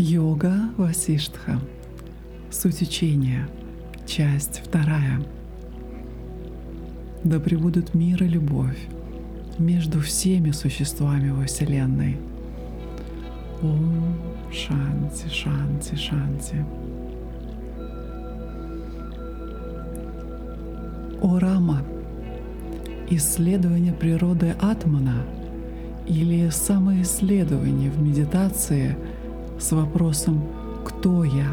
Йога 0.00 0.70
Васиштха. 0.76 1.58
Суть 2.52 2.82
учения. 2.82 3.48
Часть 4.06 4.62
вторая. 4.64 5.20
Да 7.24 7.40
пребудут 7.40 7.94
мир 7.94 8.22
и 8.22 8.28
любовь 8.28 8.78
между 9.58 10.00
всеми 10.00 10.52
существами 10.52 11.30
во 11.30 11.46
Вселенной. 11.46 12.16
Ом 13.60 14.14
Шанти, 14.52 15.28
Шанти, 15.34 15.96
Шанти. 15.96 16.64
О 21.20 21.40
Рама, 21.40 21.82
исследование 23.10 23.94
природы 23.94 24.54
Атмана 24.60 25.24
или 26.06 26.50
самоисследование 26.50 27.90
в 27.90 28.00
медитации– 28.00 28.96
с 29.58 29.72
вопросом 29.72 30.42
«Кто 30.84 31.24
я?» 31.24 31.48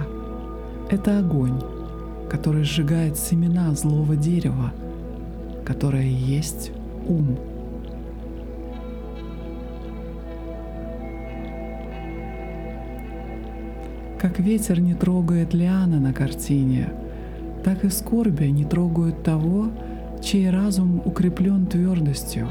Это 0.89 1.19
огонь, 1.19 1.59
который 2.29 2.63
сжигает 2.63 3.17
семена 3.17 3.73
злого 3.73 4.15
дерева, 4.15 4.71
которое 5.65 6.07
есть 6.07 6.71
ум. 7.07 7.37
Как 14.19 14.39
ветер 14.39 14.79
не 14.79 14.93
трогает 14.93 15.53
лианы 15.53 15.99
на 15.99 16.13
картине, 16.13 16.89
так 17.63 17.83
и 17.83 17.89
скорби 17.89 18.45
не 18.45 18.65
трогают 18.65 19.23
того, 19.23 19.69
чей 20.23 20.49
разум 20.49 21.01
укреплен 21.03 21.65
твердостью 21.65 22.47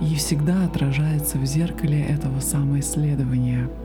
и 0.00 0.14
всегда 0.14 0.64
отражается 0.64 1.38
в 1.38 1.44
зеркале 1.44 2.02
этого 2.02 2.38
самоисследования– 2.40 3.68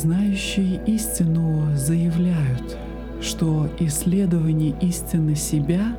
Знающие 0.00 0.80
истину 0.86 1.74
заявляют, 1.74 2.78
что 3.20 3.68
исследование 3.80 4.72
истины 4.80 5.34
себя 5.34 5.96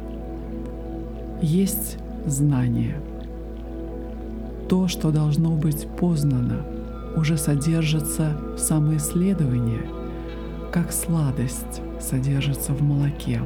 есть 1.41 1.97
знание. 2.25 2.95
То, 4.69 4.87
что 4.87 5.11
должно 5.11 5.49
быть 5.49 5.85
познано, 5.99 6.65
уже 7.17 7.35
содержится 7.35 8.37
в 8.55 8.57
самоисследовании, 8.57 9.81
как 10.71 10.93
сладость 10.93 11.81
содержится 11.99 12.71
в 12.71 12.81
молоке. 12.81 13.41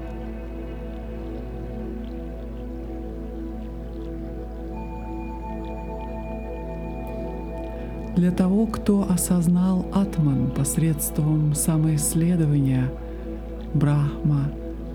Для 8.16 8.30
того, 8.30 8.68
кто 8.68 9.10
осознал 9.10 9.88
Атман 9.92 10.52
посредством 10.52 11.56
самоисследования, 11.56 12.92
Брахма, 13.74 14.52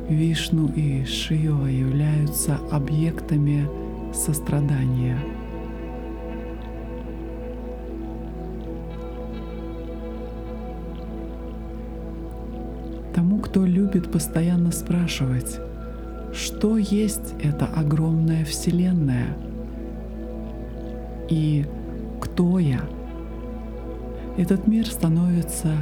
Вишну 0.08 0.68
и 0.68 1.04
Шива 1.04 1.66
являются 1.66 2.58
объектами 2.70 3.68
сострадания. 4.14 5.18
Тому, 13.16 13.40
кто 13.40 13.66
любит 13.66 14.12
постоянно 14.12 14.70
спрашивать, 14.70 15.58
что 16.32 16.78
есть 16.78 17.34
эта 17.42 17.66
огромная 17.66 18.44
Вселенная 18.44 19.36
и 21.28 21.66
кто 22.20 22.60
я— 22.60 22.80
этот 24.38 24.68
мир 24.68 24.86
становится 24.86 25.72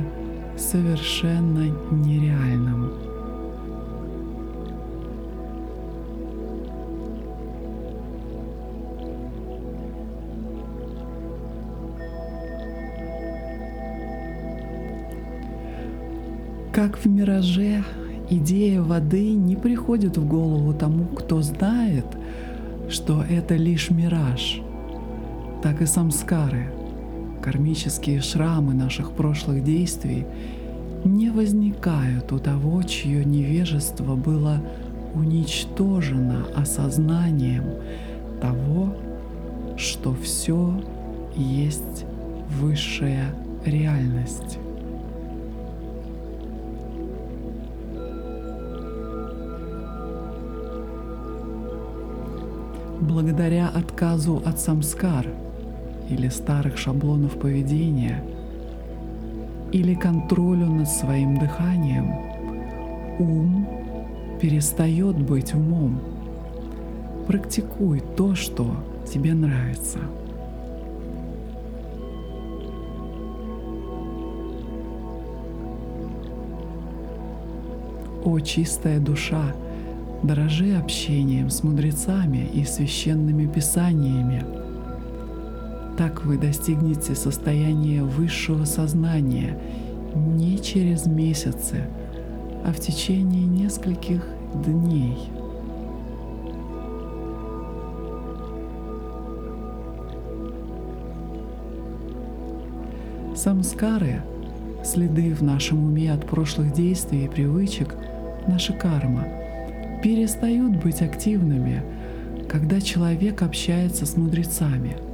совершенно 0.57 1.71
нереальным. 1.91 2.91
Как 16.73 16.97
в 16.97 17.07
мираже, 17.07 17.85
идея 18.31 18.81
воды 18.81 19.33
не 19.33 19.57
приходит 19.57 20.17
в 20.17 20.27
голову 20.27 20.73
тому, 20.73 21.05
кто 21.05 21.43
знает, 21.43 22.07
что 22.89 23.23
это 23.23 23.55
лишь 23.55 23.91
мираж, 23.91 24.63
так 25.63 25.83
и 25.83 25.87
самскары— 25.87 26.71
кармические 27.47 28.23
шрамы 28.23 28.75
наших 28.75 29.13
прошлых 29.13 29.63
действий 29.63 30.27
не 31.05 31.31
возникают 31.31 32.33
у 32.33 32.41
того, 32.41 32.83
чье 32.83 33.25
невежество 33.25 34.17
было 34.17 34.61
уничтожено 35.15 36.45
осознанием 36.57 37.63
того, 38.41 38.97
что 39.77 40.13
все 40.13 40.75
есть 41.37 42.05
высшая 42.61 43.33
реальность. 43.65 44.59
Благодаря 53.01 53.69
отказу 53.69 54.43
от 54.45 54.59
самскар– 54.59 55.29
или 56.09 56.29
старых 56.29 56.79
шаблонов 56.79 57.39
поведения, 57.39 58.23
или 59.73 59.95
контролю 59.95 60.67
над 60.67 60.89
своим 60.89 61.39
дыханием, 61.39 62.13
ум 63.19 63.67
перестает 64.41 65.17
быть 65.17 65.55
умом. 65.55 66.01
Практикуй 67.27 68.03
то, 68.17 68.35
что 68.35 68.77
тебе 69.13 69.35
нравится. 69.35 69.99
О 78.25 78.41
чистая 78.41 78.99
душа, 78.99 79.55
дорожи 80.23 80.77
общением 80.77 81.51
с 81.51 81.63
мудрецами 81.63 82.49
и 82.53 82.65
священными 82.65 83.47
писаниями– 83.47 84.45
так 85.97 86.25
вы 86.25 86.37
достигнете 86.37 87.15
состояния 87.15 88.03
высшего 88.03 88.65
сознания 88.65 89.59
не 90.15 90.61
через 90.61 91.07
месяцы, 91.07 91.85
а 92.65 92.73
в 92.73 92.81
течение 92.81 93.45
нескольких 93.45 94.27
дней. 94.67 95.17
Самскары— 103.35 104.23
следы 104.85 105.35
в 105.35 105.43
нашем 105.43 105.85
уме 105.85 106.13
от 106.13 106.27
прошлых 106.27 106.73
действий 106.73 107.25
и 107.25 107.29
привычек, 107.29 107.95
наша 108.47 108.73
карма, 108.73 109.25
перестают 110.03 110.83
быть 110.83 111.01
активными, 111.01 111.83
когда 112.49 112.81
человек 112.81 113.43
общается 113.43 114.05
с 114.05 114.17
мудрецами— 114.17 114.97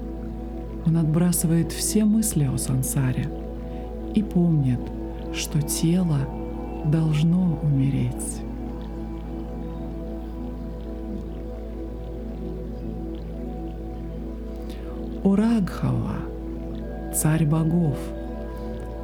он 0.86 0.96
отбрасывает 0.96 1.72
все 1.72 2.04
мысли 2.04 2.44
о 2.44 2.58
сансаре 2.58 3.28
и 4.14 4.22
помнит, 4.22 4.80
что 5.34 5.60
тело 5.62 6.18
должно 6.84 7.58
умереть. 7.62 8.42
Урагхава, 15.22 16.16
царь 17.14 17.46
богов, 17.46 17.96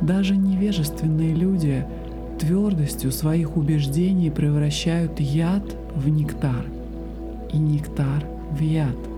даже 0.00 0.36
невежественные 0.36 1.32
люди 1.32 1.84
твердостью 2.40 3.12
своих 3.12 3.56
убеждений 3.56 4.30
превращают 4.30 5.20
яд 5.20 5.64
в 5.94 6.08
нектар 6.08 6.64
и 7.52 7.58
нектар 7.58 8.24
в 8.50 8.60
яд– 8.60 8.96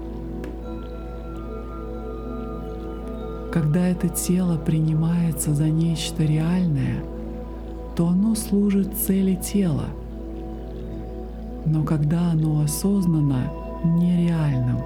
Когда 3.53 3.89
это 3.89 4.09
тело 4.09 4.57
принимается 4.57 5.55
за 5.55 5.69
нечто 5.69 6.23
реальное, 6.23 7.03
то 7.97 8.07
оно 8.07 8.37
служит 8.37 8.95
цели 8.95 9.35
тела. 9.35 9.87
Но 11.67 11.83
когда 11.83 12.31
оно 12.31 12.61
осознанно 12.61 13.53
нереальным, 13.85 14.79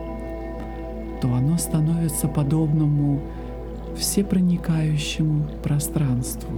то 1.21 1.29
оно 1.35 1.59
становится 1.59 2.27
подобному 2.27 3.21
всепроникающему 3.99 5.45
пространству. 5.63 6.51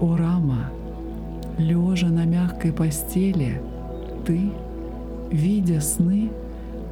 О 0.00 0.16
Рама, 0.16 0.70
Лежа 1.58 2.08
на 2.08 2.24
мягкой 2.24 2.72
постели, 2.72 3.60
ты, 4.24 4.50
видя 5.30 5.80
сны, 5.80 6.30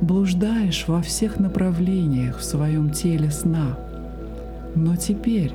блуждаешь 0.00 0.86
во 0.88 1.00
всех 1.02 1.38
направлениях 1.38 2.38
в 2.38 2.44
своем 2.44 2.90
теле 2.90 3.30
сна. 3.30 3.78
Но 4.74 4.96
теперь, 4.96 5.52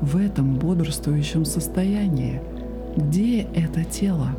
в 0.00 0.16
этом 0.16 0.56
бодрствующем 0.56 1.44
состоянии, 1.44 2.40
где 2.96 3.42
это 3.42 3.84
тело? 3.84 4.30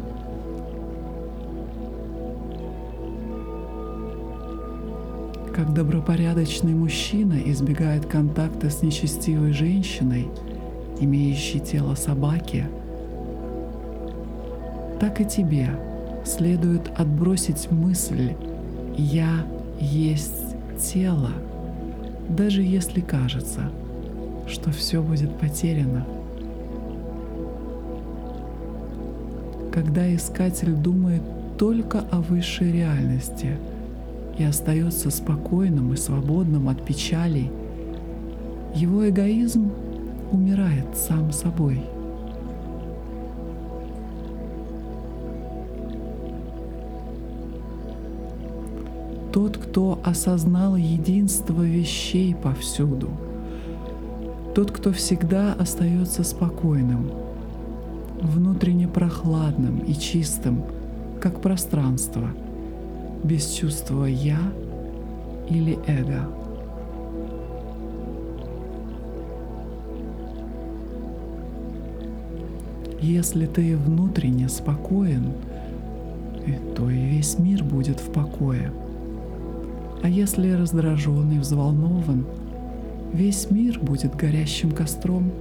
Как 5.55 5.73
добропорядочный 5.73 6.75
мужчина 6.75 7.35
избегает 7.45 8.05
контакта 8.05 8.69
с 8.69 8.83
нечестивой 8.83 9.53
женщиной, 9.53 10.27
имеющей 10.99 11.59
тело 11.59 11.95
собаки, 11.95 12.65
так 14.99 15.21
и 15.21 15.25
тебе 15.25 15.69
следует 16.27 16.91
отбросить 16.99 17.71
мысль 17.71 18.33
«я 18.97 19.45
есть 19.79 20.55
тело», 20.79 21.31
даже 22.29 22.61
если 22.61 22.99
кажется, 23.01 23.71
что 24.47 24.71
все 24.71 25.01
будет 25.01 25.33
потеряно. 25.39 26.05
Когда 29.71 30.13
искатель 30.13 30.73
думает 30.73 31.21
только 31.57 32.01
о 32.11 32.19
высшей 32.19 32.71
реальности 32.71 33.57
и 34.37 34.43
остается 34.43 35.09
спокойным 35.09 35.93
и 35.93 35.97
свободным 35.97 36.67
от 36.69 36.83
печалей, 36.83 37.51
его 38.75 39.07
эгоизм 39.09 39.71
умирает 40.31 40.85
сам 40.95 41.31
собой– 41.31 41.81
тот, 49.37 49.55
кто 49.55 49.99
осознал 50.03 50.75
единство 50.77 51.61
вещей 51.61 52.33
повсюду, 52.33 53.11
тот, 54.55 54.71
кто 54.71 54.91
всегда 54.91 55.53
остается 55.53 56.23
спокойным, 56.23 57.11
внутренне 58.19 58.87
прохладным 58.87 59.77
и 59.77 59.93
чистым, 59.93 60.63
как 61.21 61.39
пространство, 61.39 62.29
без 63.23 63.51
чувства 63.51 64.05
«я» 64.05 64.39
или 65.51 65.77
«эго». 65.85 66.27
Если 72.99 73.45
ты 73.45 73.77
внутренне 73.77 74.49
спокоен, 74.49 75.33
то 76.75 76.89
и 76.89 76.97
весь 76.97 77.37
мир 77.37 77.63
будет 77.63 77.99
в 77.99 78.11
покое– 78.11 78.71
а 80.03 80.09
если 80.09 80.51
раздражен 80.51 81.31
и 81.31 81.39
взволнован, 81.39 82.25
весь 83.13 83.49
мир 83.49 83.79
будет 83.79 84.15
горящим 84.15 84.71
костром. 84.71 85.31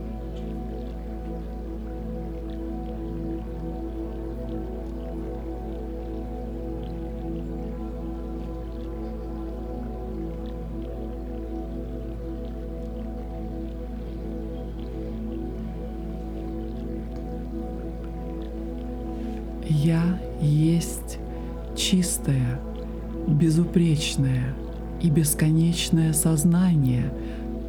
Сознание 26.26 27.12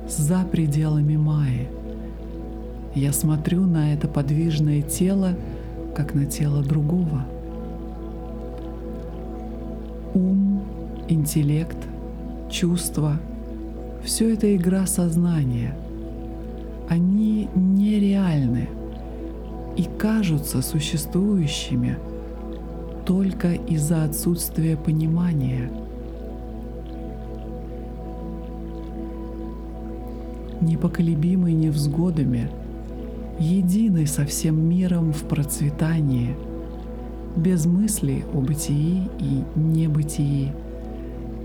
за 0.08 0.44
пределами 0.44 1.16
Майи. 1.16 1.68
Я 2.96 3.14
смотрю 3.14 3.68
на 3.68 3.94
это 3.94 4.08
подвижное 4.08 4.82
тело, 4.82 5.36
как 5.96 6.16
на 6.16 6.26
тело 6.26 6.64
другого. 6.64 7.24
Ум, 10.16 10.64
интеллект, 11.08 11.78
чувства— 12.50 13.20
все 14.04 14.34
это 14.34 14.56
игра 14.56 14.88
сознания. 14.88 15.78
Они 16.90 17.50
нереальны 17.54 18.70
и 19.76 19.84
кажутся 20.00 20.64
существующими— 20.64 21.96
только 23.06 23.54
из-за 23.54 24.04
отсутствия 24.04 24.76
понимания. 24.76 25.70
Непоколебимый 30.62 31.54
невзгодами, 31.54 32.50
единый 33.40 34.08
со 34.08 34.26
всем 34.26 34.60
миром 34.68 35.14
в 35.14 35.24
процветании, 35.24 36.36
без 37.36 37.66
мысли 37.66 38.26
о 38.34 38.42
бытии 38.42 39.04
и 39.20 39.44
небытии, 39.56 40.52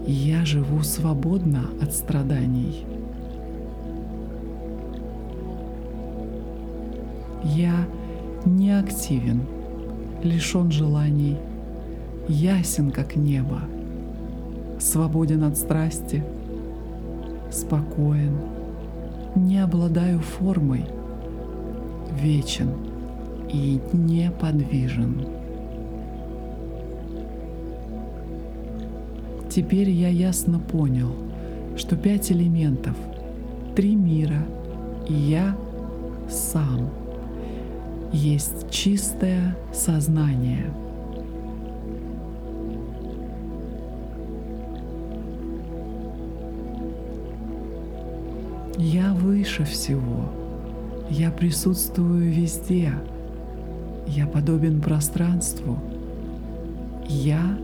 я 0.06 0.44
живу 0.44 0.82
свободно 0.82 1.64
от 1.80 1.92
страданий. 1.92 2.86
Я 7.44 7.86
не 8.44 8.78
активен, 8.78 9.42
лишен 10.22 10.70
желаний– 10.72 11.36
ясен, 12.28 12.90
как 12.90 13.16
небо, 13.16 13.62
свободен 14.78 15.44
от 15.44 15.56
страсти, 15.56 16.24
спокоен, 17.50 18.36
не 19.34 19.58
обладаю 19.58 20.20
формой, 20.20 20.84
вечен 22.20 22.70
и 23.48 23.80
неподвижен. 23.92 25.26
Теперь 29.50 29.90
я 29.90 30.08
ясно 30.08 30.58
понял, 30.58 31.12
что 31.76 31.96
пять 31.96 32.32
элементов, 32.32 32.96
три 33.76 33.94
мира 33.94 34.44
и 35.08 35.14
я 35.14 35.56
сам 36.30 36.88
есть 38.12 38.70
чистое 38.70 39.56
сознание— 39.72 40.66
Я 48.84 49.14
выше 49.14 49.62
всего. 49.62 50.28
Я 51.08 51.30
присутствую 51.30 52.32
везде. 52.32 52.92
Я 54.08 54.26
подобен 54.26 54.80
пространству. 54.80 55.78
Я 57.08 57.56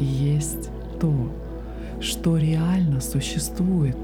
есть 0.00 0.70
то, 0.98 1.30
что 2.00 2.38
реально 2.38 3.02
существует. 3.02 3.98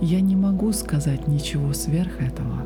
Я 0.00 0.20
не 0.20 0.36
могу 0.36 0.72
сказать 0.72 1.26
ничего 1.26 1.72
сверх 1.72 2.20
этого. 2.20 2.62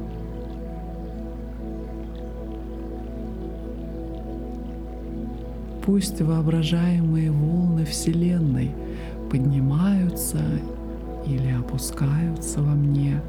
Пусть 5.86 6.20
воображаемые 6.20 7.30
волны 7.30 7.86
Вселенной 7.86 8.72
поднимаются 9.30 10.40
или 11.26 11.52
опускаются 11.52 12.62
во 12.62 12.72
мне 12.74 13.20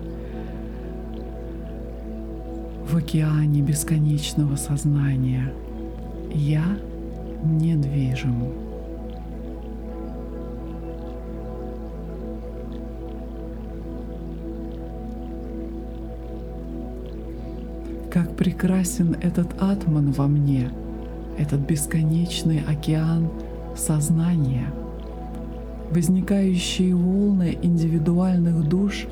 в 2.90 2.96
океане 2.96 3.62
бесконечного 3.62 4.56
сознания. 4.56 5.52
Я 6.34 6.64
недвижим. 7.44 8.54
Как 18.10 18.36
прекрасен 18.36 19.16
этот 19.22 19.62
атман 19.62 20.12
во 20.12 20.28
мне, 20.28 20.72
этот 21.38 21.60
бесконечный 21.60 22.64
океан 22.68 23.30
сознания— 23.76 24.68
Возникающие 25.92 26.94
волны 26.94 27.58
индивидуальных 27.62 28.68
душ 28.68 29.06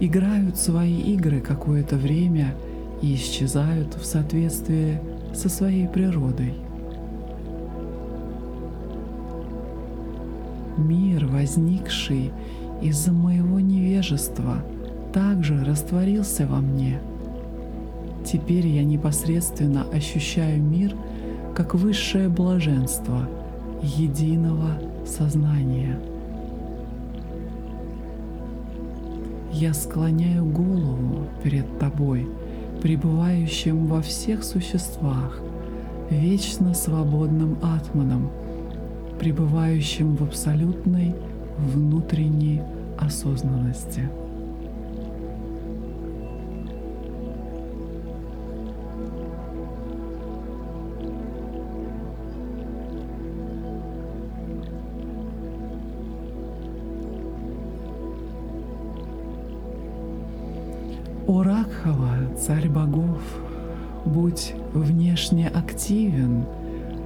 играют 0.00 0.56
свои 0.58 0.98
игры 1.00 1.40
какое-то 1.40 1.96
время 1.96 2.54
и 3.02 3.14
исчезают 3.14 3.94
в 3.94 4.04
соответствии 4.04 5.00
со 5.34 5.48
своей 5.48 5.88
природой. 5.88 6.54
Мир, 10.76 11.26
возникший 11.26 12.32
из-за 12.82 13.12
моего 13.12 13.60
невежества, 13.60 14.62
также 15.12 15.64
растворился 15.64 16.46
во 16.46 16.60
мне. 16.60 17.00
Теперь 18.24 18.66
я 18.66 18.84
непосредственно 18.84 19.84
ощущаю 19.92 20.62
мир 20.62 20.94
как 21.54 21.74
высшее 21.74 22.28
блаженство 22.28 23.28
единого 23.82 24.78
сознания. 25.06 25.98
Я 29.52 29.74
склоняю 29.74 30.44
голову 30.44 31.26
перед 31.42 31.78
тобой, 31.78 32.28
пребывающим 32.82 33.86
во 33.86 34.00
всех 34.00 34.44
существах, 34.44 35.40
вечно 36.08 36.72
свободным 36.72 37.58
атманом, 37.62 38.30
пребывающим 39.18 40.16
в 40.16 40.22
абсолютной 40.22 41.14
внутренней 41.58 42.62
осознанности. 42.98 44.08
Ракхава, 61.80 62.36
царь 62.36 62.68
богов, 62.68 63.20
будь 64.04 64.54
внешне 64.74 65.48
активен, 65.48 66.44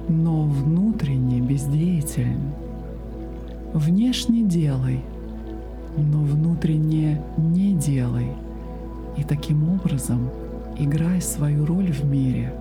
но 0.09 0.43
внутренне 0.43 1.39
бездеятелен. 1.39 2.51
Внешне 3.73 4.43
делай, 4.43 5.01
но 5.97 6.19
внутренне 6.19 7.21
не 7.37 7.73
делай. 7.73 8.31
И 9.17 9.23
таким 9.23 9.69
образом 9.69 10.29
играй 10.77 11.21
свою 11.21 11.65
роль 11.65 11.91
в 11.91 12.03
мире. 12.05 12.53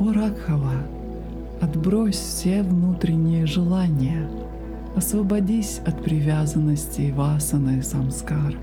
О 0.00 0.12
Ракхава, 0.12 0.72
отбрось 1.64 2.16
все 2.16 2.62
внутренние 2.62 3.46
желания— 3.46 4.28
Освободись 4.96 5.80
от 5.84 6.04
привязанности 6.04 7.12
васаны 7.14 7.78
и 7.78 7.82
самскар. 7.82 8.54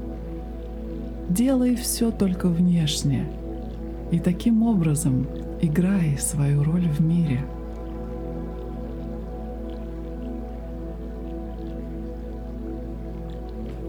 Делай 1.28 1.76
все 1.76 2.10
только 2.10 2.48
внешне, 2.48 3.26
и 4.12 4.20
таким 4.20 4.64
образом 4.64 5.28
играй 5.62 6.18
свою 6.18 6.64
роль 6.64 6.88
в 6.88 7.02
мире. 7.02 7.42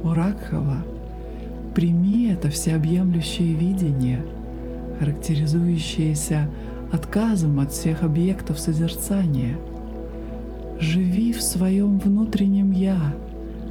Уракхава, 0.02 0.78
прими 1.76 2.33
это 2.33 2.50
всеобъемлющее 2.50 3.54
видение, 3.54 4.25
характеризующееся 4.99 6.49
отказом 6.92 7.58
от 7.58 7.72
всех 7.72 8.02
объектов 8.02 8.61
созерцания— 8.61 9.56
Живи 10.82 11.32
в 11.32 11.40
своем 11.40 12.00
внутреннем 12.00 12.72
«я», 12.72 13.14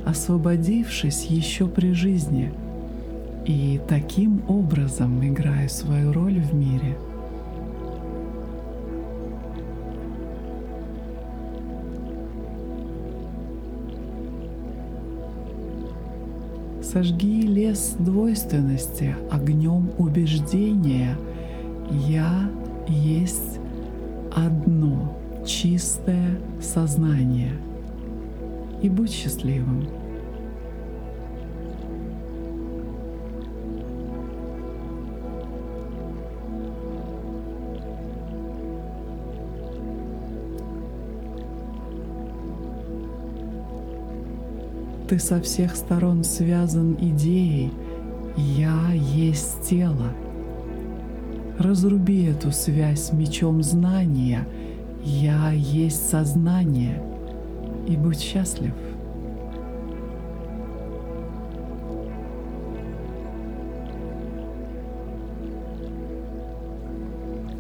освободившись 0.05 1.25
еще 1.25 1.67
при 1.67 1.91
жизни, 1.91 2.53
и 3.45 3.81
таким 3.85 4.41
образом 4.47 5.21
играя 5.27 5.67
свою 5.67 6.13
роль 6.13 6.39
в 6.39 6.53
мире. 6.53 6.97
Сожги 16.81 17.41
лес 17.41 17.97
двойственности 17.99 19.17
огнем 19.29 19.89
убеждения 19.97 21.17
«Я 22.07 22.49
есть 22.87 23.59
одно» 24.35 25.21
чистое 25.45 26.39
сознание 26.61 27.53
и 28.81 28.89
будь 28.89 29.11
счастливым. 29.11 29.87
Ты 45.07 45.19
со 45.19 45.41
всех 45.41 45.75
сторон 45.75 46.23
связан 46.23 46.95
идеей 46.99 47.73
«Я 48.37 48.93
есть 48.93 49.61
тело». 49.67 50.13
Разруби 51.61 52.23
эту 52.23 52.51
связь 52.51 53.13
мечом 53.13 53.61
знания— 53.61 54.47
я 55.03 55.51
есть 55.51 56.09
сознание, 56.09 56.99
и 57.87 57.95
будь 57.95 58.19
счастлив. 58.19 58.73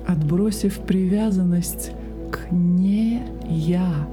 Отбросив 0.07 0.79
привязанность 0.79 1.91
к 2.31 2.51
«не 2.51 3.21
я», 3.47 4.07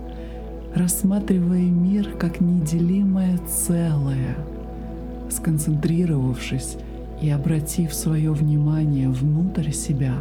рассматривая 0.75 1.63
мир 1.63 2.11
как 2.19 2.41
неделимое 2.41 3.39
целое, 3.49 4.37
сконцентрировавшись 5.31 6.77
и 7.21 7.31
обратив 7.31 7.95
свое 7.95 8.33
внимание 8.33 9.09
внутрь 9.09 9.71
себя, 9.71 10.15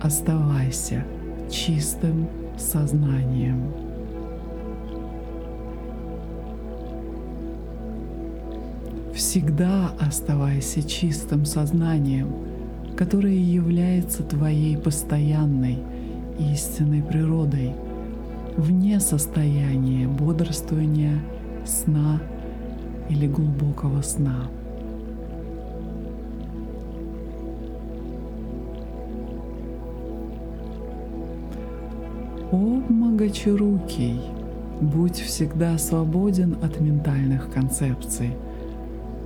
оставайся– 0.00 1.04
чистым 1.50 2.28
сознанием. 2.58 3.72
Всегда 9.14 9.92
оставайся 9.98 10.82
чистым 10.82 11.44
сознанием, 11.44 12.28
которое 12.96 13.36
является 13.36 14.22
твоей 14.22 14.76
постоянной 14.76 15.78
истинной 16.38 17.02
природой, 17.02 17.72
вне 18.56 19.00
состояния 19.00 20.06
бодрствования, 20.06 21.20
сна 21.66 22.20
или 23.08 23.26
глубокого 23.26 24.02
сна. 24.02 24.48
Многочерукий, 33.18 34.20
будь 34.80 35.18
всегда 35.18 35.76
свободен 35.76 36.56
от 36.62 36.78
ментальных 36.78 37.50
концепций, 37.50 38.30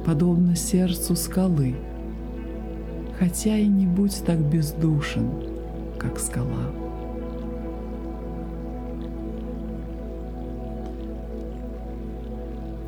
подобно 0.07 0.57
сердцу 0.57 1.15
скалы, 1.15 1.75
хотя 3.19 3.55
и 3.59 3.67
не 3.67 3.87
будь 3.87 4.25
так 4.25 4.39
бездушен, 4.39 5.29
как 5.99 6.19
скала. 6.19 6.71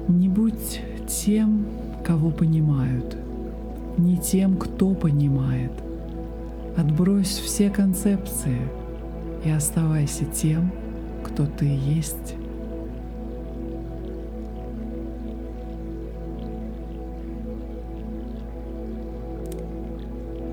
Не 0.09 0.31
будь 0.31 0.81
тем, 1.07 1.67
кого 2.03 2.31
понимают, 2.31 3.15
не 3.99 4.17
тем, 4.17 4.57
кто 4.57 4.95
понимает. 4.95 5.73
Отбрось 6.79 7.39
все 7.45 7.69
концепции— 7.69 8.57
и 9.45 9.51
оставайся 9.51 10.25
тем, 10.25 10.73
кто 11.25 11.47
ты 11.47 11.65
есть. 11.65 12.35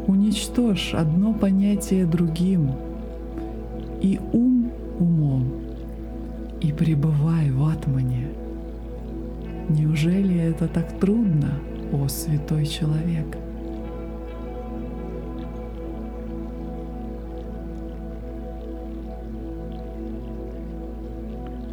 Уничтожь 0.07 0.93
одно 0.93 1.33
понятие 1.33 2.05
другим 2.05 2.71
и 4.01 4.19
ум 4.33 4.71
умом, 4.99 5.51
и 6.59 6.71
пребывай 6.71 7.51
в 7.51 7.63
атмане. 7.65 8.29
Неужели 9.69 10.37
это 10.39 10.67
так 10.67 10.99
трудно, 10.99 11.53
о 11.93 12.07
святой 12.07 12.65
человек? 12.65 13.37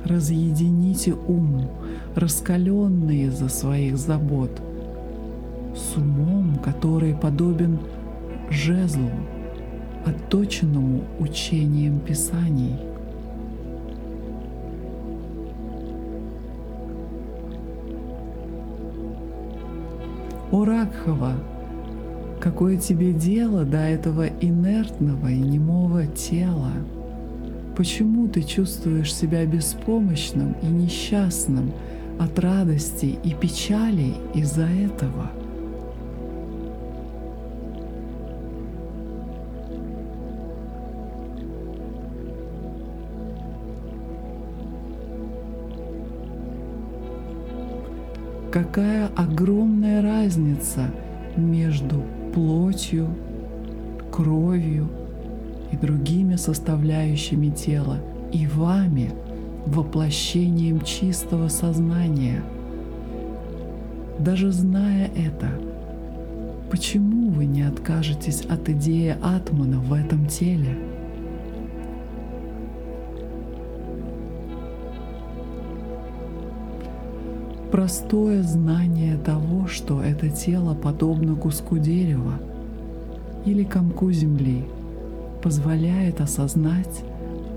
разъедините 0.09 1.15
ум, 1.27 1.69
раскаленный 2.15 3.29
за 3.29 3.49
своих 3.49 3.97
забот, 3.97 4.61
с 5.77 5.97
умом, 5.97 6.57
который 6.65 7.15
подобен 7.15 7.79
жезлу, 8.51 9.11
отточенному 10.05 11.03
учением 11.21 12.01
Писаний. 12.01 12.77
О 20.51 20.65
Ракхава, 20.65 21.35
какое 22.41 22.79
тебе 22.79 23.13
дело 23.13 23.65
до 23.65 23.79
этого 23.79 24.27
инертного 24.27 25.31
и 25.31 25.39
немого 25.39 26.07
тела? 26.07 26.73
Почему 27.79 28.27
ты 28.27 28.43
чувствуешь 28.43 29.15
себя 29.15 29.47
беспомощным 29.47 30.57
и 30.65 30.67
несчастным 30.67 31.73
от 32.19 32.37
радости 32.41 33.17
и 33.23 33.35
печали 33.35 34.15
из-за 34.35 34.65
этого? 34.65 35.31
Какая 48.51 49.07
огромная 49.15 50.03
разница 50.03 50.91
между 51.37 52.03
плотью, 52.35 53.07
кровью 54.11 54.89
и 55.73 55.77
другими 55.77 56.37
составляющими 56.37 57.51
тела, 57.51 57.99
и 58.33 58.47
вами, 58.47 59.13
воплощением 59.67 60.81
чистого 60.81 61.49
сознания. 61.49 62.43
Даже 64.19 64.51
зная 64.51 65.11
это, 65.15 65.51
почему 66.71 67.31
вы 67.31 67.45
не 67.45 67.63
откажетесь 67.63 68.43
от 68.43 68.69
идеи 68.69 69.17
Атмана 69.23 69.79
в 69.79 69.93
этом 69.93 70.27
теле? 70.27 70.77
Простое 77.71 78.43
знание 78.43 79.19
того, 79.19 79.67
что 79.67 80.03
это 80.03 80.31
тело 80.31 80.75
подобно 80.75 81.37
куску 81.37 81.77
дерева 81.77 82.35
или 83.45 83.63
комку 83.63 84.11
земли– 84.11 84.65
позволяет 85.43 86.21
осознать 86.21 87.03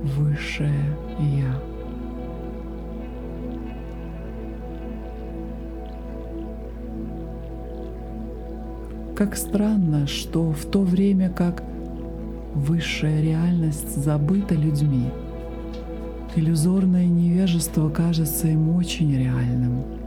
высшее 0.04 0.98
Я. 1.20 1.60
Как 9.16 9.36
странно, 9.36 10.08
что 10.08 10.52
в 10.52 10.66
то 10.66 10.82
время 10.82 11.30
как 11.30 11.64
высшая 12.56 13.22
реальность 13.22 13.96
забыта 13.96 14.56
людьми, 14.56 15.10
иллюзорное 16.36 17.06
невежество 17.06 17.90
кажется 17.90 18.48
им 18.48 18.76
очень 18.76 19.16
реальным– 19.16 19.84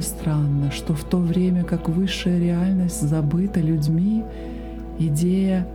Снова 0.00 0.20
странно, 0.20 0.70
что 0.70 0.94
в 0.94 1.04
то 1.04 1.18
время 1.18 1.64
как 1.64 1.88
высшая 1.88 2.38
реальность 2.38 3.02
забыта 3.02 3.60
людьми, 3.60 4.24
идея 4.98 5.66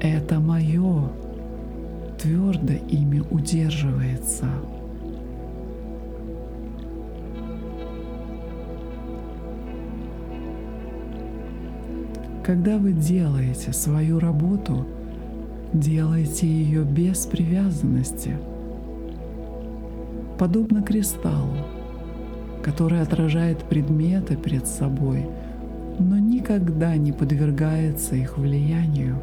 «это 0.00 0.38
мое» 0.40 1.10
твердо 2.20 2.74
ими 2.88 3.22
удерживается. 3.30 4.46
Когда 12.44 12.78
вы 12.78 12.92
делаете 12.92 13.72
свою 13.72 14.18
работу, 14.18 14.86
делайте 15.72 16.46
ее 16.46 16.84
без 16.84 17.26
привязанности, 17.26 18.36
подобно 20.38 20.82
кристаллу, 20.82 21.56
который 22.62 23.00
отражает 23.00 23.64
предметы 23.64 24.36
перед 24.36 24.66
собой, 24.66 25.26
но 25.98 26.18
никогда 26.18 26.96
не 26.96 27.12
подвергается 27.12 28.14
их 28.14 28.38
влиянию. 28.38 29.16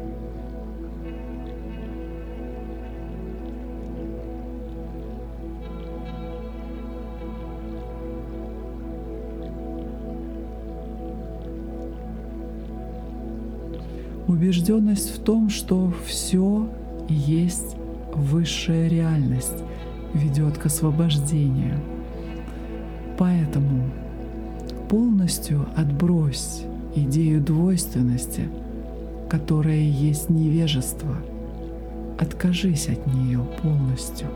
Убежденность 14.28 15.16
в 15.16 15.24
том, 15.24 15.50
что 15.50 15.92
все 16.06 16.68
есть 17.08 17.76
высшая 18.14 18.88
реальность, 18.88 19.64
ведет 20.14 20.56
к 20.58 20.66
освобождению– 20.66 21.80
Поэтому 23.20 23.82
полностью 24.88 25.66
отбрось 25.76 26.62
идею 26.94 27.42
двойственности, 27.42 28.48
которая 29.28 29.76
есть 29.76 30.30
невежество. 30.30 31.14
Откажись 32.18 32.88
от 32.88 33.06
нее 33.06 33.46
полностью. 33.62 34.26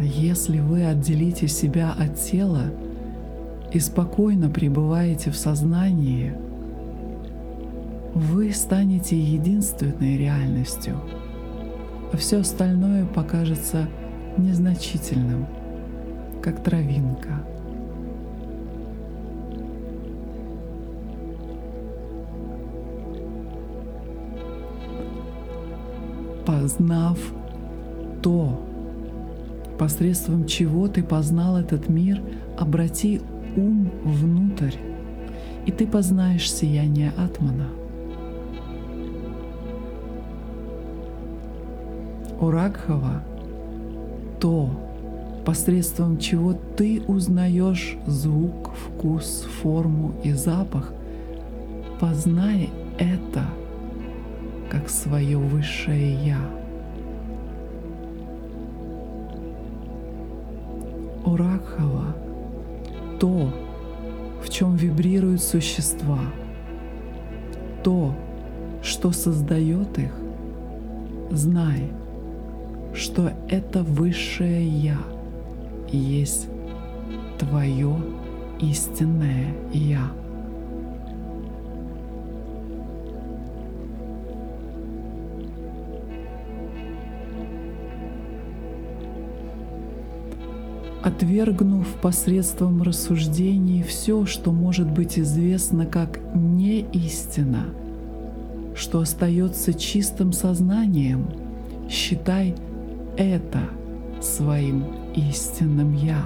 Если 0.00 0.58
вы 0.58 0.84
отделите 0.84 1.46
себя 1.46 1.94
от 1.96 2.20
тела, 2.20 2.72
и 3.72 3.78
спокойно 3.78 4.50
пребываете 4.50 5.30
в 5.30 5.36
сознании, 5.36 6.34
вы 8.14 8.52
станете 8.52 9.16
единственной 9.16 10.16
реальностью, 10.16 10.96
а 12.12 12.16
все 12.16 12.40
остальное 12.40 13.06
покажется 13.06 13.88
незначительным, 14.36 15.46
как 16.42 16.62
травинка. 16.62 17.44
Познав 26.44 27.18
то, 28.22 28.60
посредством 29.78 30.46
чего 30.46 30.88
ты 30.88 31.04
познал 31.04 31.56
этот 31.58 31.88
мир, 31.88 32.20
обрати 32.58 33.20
ум 33.56 33.90
внутрь, 34.04 34.76
и 35.66 35.72
ты 35.72 35.86
познаешь 35.86 36.52
сияние 36.52 37.12
Атмана. 37.16 37.68
У 42.40 42.50
Ракхава 42.50 43.22
то, 44.40 44.70
посредством 45.44 46.18
чего 46.18 46.54
ты 46.76 47.02
узнаешь 47.06 47.96
звук, 48.06 48.70
вкус, 48.74 49.46
форму 49.62 50.14
и 50.24 50.32
запах, 50.32 50.92
познай 52.00 52.70
это 52.98 53.44
как 54.70 54.88
свое 54.88 55.36
высшее 55.36 56.14
Я. 56.24 56.38
У 61.24 61.36
Ракхава 61.36 62.14
то, 63.20 63.52
в 64.42 64.48
чем 64.48 64.76
вибрируют 64.76 65.42
существа, 65.42 66.20
то, 67.84 68.16
что 68.82 69.12
создает 69.12 69.98
их, 69.98 70.12
знай, 71.30 71.90
что 72.94 73.30
это 73.48 73.82
высшее 73.82 74.66
Я 74.66 74.98
есть 75.92 76.48
твое 77.38 77.94
истинное 78.58 79.54
Я. 79.72 80.19
отвергнув 91.10 91.86
посредством 92.00 92.82
рассуждений 92.82 93.82
все, 93.82 94.26
что 94.26 94.52
может 94.52 94.88
быть 94.90 95.18
известно 95.18 95.84
как 95.84 96.20
не 96.34 96.80
истина, 96.92 97.66
что 98.74 99.00
остается 99.00 99.74
чистым 99.74 100.32
сознанием, 100.32 101.26
считай 101.88 102.54
это 103.16 103.60
своим 104.20 104.84
истинным 105.14 105.94
«Я». 105.94 106.22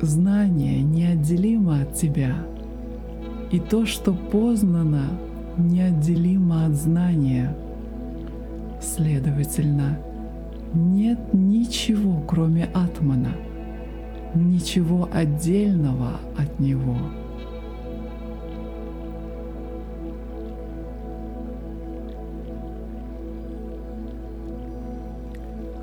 Знание 0.00 0.82
неотделимо 0.82 1.82
от 1.82 1.94
тебя— 1.94 2.36
И 3.52 3.60
то, 3.60 3.86
что 3.86 4.12
познано, 4.12 5.10
неотделимо 5.58 6.66
от 6.66 6.74
знания. 6.74 7.56
Следовательно, 8.80 9.98
нет 10.74 11.18
ничего, 11.32 12.22
кроме 12.26 12.64
атмана, 12.66 13.32
ничего 14.34 15.08
отдельного 15.12 16.20
от 16.36 16.60
него. 16.60 16.96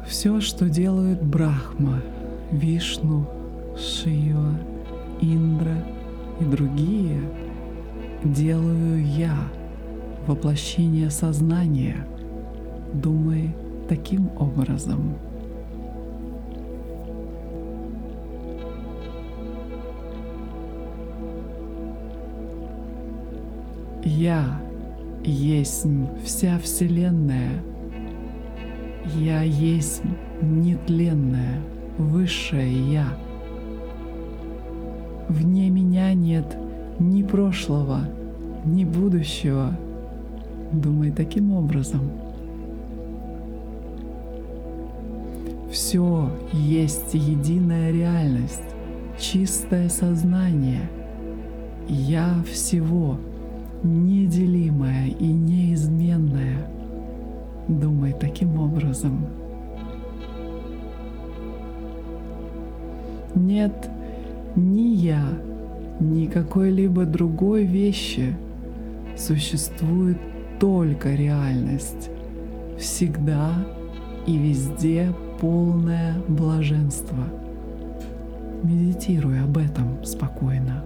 Все, 0.08 0.40
что 0.42 0.70
делают 0.70 1.24
Брахма, 1.24 2.02
Вишну, 2.52 3.26
Шива, 3.76 4.54
Индра 5.22 5.84
и 6.40 6.44
другие, 6.46 7.20
делаю 8.24 9.04
я, 9.04 9.36
воплощение 10.28 11.10
сознания, 11.10 12.08
думай 12.94 13.56
таким 13.88 14.30
образом. 14.38 15.16
Я 24.04 24.62
есть 25.24 25.86
вся 26.24 26.60
Вселенная. 26.60 27.64
Я 29.16 29.42
есть 29.42 30.02
нетленное, 30.42 31.60
высшее 31.98 32.92
Я. 32.92 33.08
Вне 35.30 35.70
меня 35.70 36.14
нет 36.14 36.58
ни 37.00 37.24
прошлого, 37.24 38.02
ни 38.66 38.84
будущего. 38.84 39.78
Думай 40.74 41.12
таким 41.12 41.54
образом. 41.54 42.02
Все 45.72 46.32
есть 46.52 47.14
единая 47.14 47.92
реальность, 47.92 48.64
чистое 49.20 49.88
сознание. 49.90 50.90
Я 51.88 52.44
всего, 52.52 53.20
неделимое 53.84 55.10
и 55.10 55.28
неизменное. 55.28 56.68
Думай 57.68 58.14
таким 58.20 58.60
образом. 58.60 59.28
Нет 63.36 63.90
ни 64.56 64.96
я, 64.96 65.24
ни 66.00 66.26
какой-либо 66.26 67.06
другой 67.06 67.64
вещи. 67.64 68.36
Существует 69.16 70.18
только 70.64 71.10
реальность. 71.10 72.10
Всегда 72.80 73.54
и 74.26 74.38
везде 74.38 75.14
полное 75.42 76.16
блаженство. 76.30 77.18
Медитируй 78.64 79.42
об 79.42 79.58
этом 79.58 80.02
спокойно. 80.06 80.86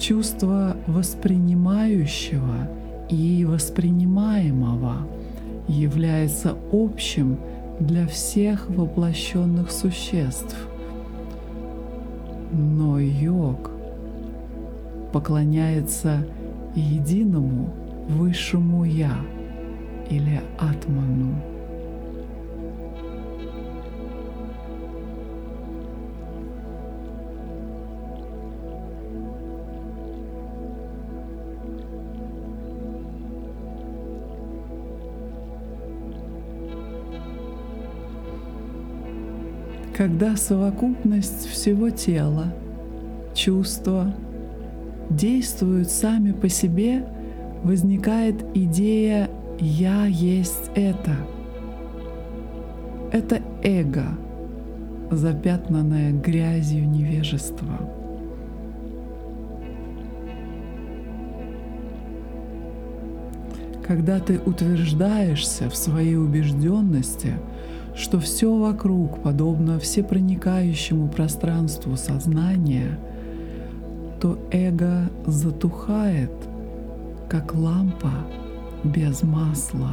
Чувство 0.00 0.76
воспринимающего 0.88 2.68
и 3.08 3.44
воспринимаемого 3.44 5.06
является 5.68 6.56
общим 6.72 7.38
для 7.80 8.06
всех 8.06 8.68
воплощенных 8.68 9.70
существ. 9.70 10.56
Но 12.52 12.98
йог 12.98 13.70
поклоняется 15.12 16.24
единому 16.74 17.70
высшему 18.08 18.84
Я 18.84 19.16
или 20.10 20.40
Атману. 20.58 21.49
Когда 40.00 40.34
совокупность 40.34 41.46
всего 41.46 41.90
тела, 41.90 42.54
чувства 43.34 44.14
действуют 45.10 45.90
сами 45.90 46.32
по 46.32 46.48
себе, 46.48 47.04
возникает 47.62 48.42
идея 48.54 49.28
«я 49.58 50.06
есть 50.06 50.70
это». 50.74 51.18
Это 53.12 53.42
эго, 53.62 54.06
запятнанное 55.10 56.12
грязью 56.12 56.88
невежества. 56.88 57.78
Когда 63.86 64.18
ты 64.18 64.38
утверждаешься 64.38 65.68
в 65.68 65.76
своей 65.76 66.16
убежденности– 66.16 67.34
что 67.94 68.20
все 68.20 68.54
вокруг 68.56 69.22
подобно 69.22 69.78
всепроникающему 69.78 71.08
пространству 71.08 71.96
сознания, 71.96 72.98
то 74.20 74.38
эго 74.50 75.10
затухает, 75.26 76.32
как 77.28 77.54
лампа 77.54 78.12
без 78.84 79.22
масла. 79.22 79.90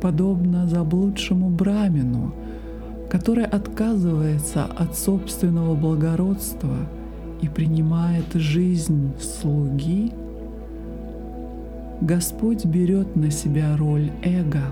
Подобно 0.00 0.68
заблудшему 0.68 1.48
брамину, 1.50 2.32
который 3.10 3.44
отказывается 3.44 4.64
от 4.64 4.96
собственного 4.96 5.74
благородства 5.74 6.76
и 7.40 7.48
принимает 7.48 8.34
жизнь 8.34 9.12
слуги– 9.20 10.12
Господь 12.06 12.64
берет 12.64 13.16
на 13.16 13.32
себя 13.32 13.76
роль 13.76 14.12
эго. 14.22 14.62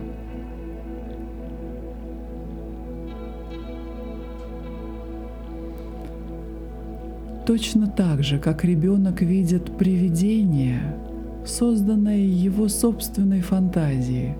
Точно 7.44 7.88
так 7.88 8.22
же, 8.22 8.38
как 8.38 8.64
ребенок 8.64 9.20
видит 9.20 9.76
привидение, 9.76 10.96
созданное 11.44 12.20
его 12.20 12.68
собственной 12.68 13.40
фантазией, 13.40 14.34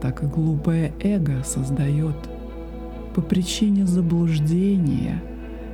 так 0.00 0.22
и 0.22 0.26
глупое 0.26 0.92
эго 1.02 1.42
создает 1.42 2.14
по 3.16 3.20
причине 3.20 3.84
заблуждения 3.84 5.20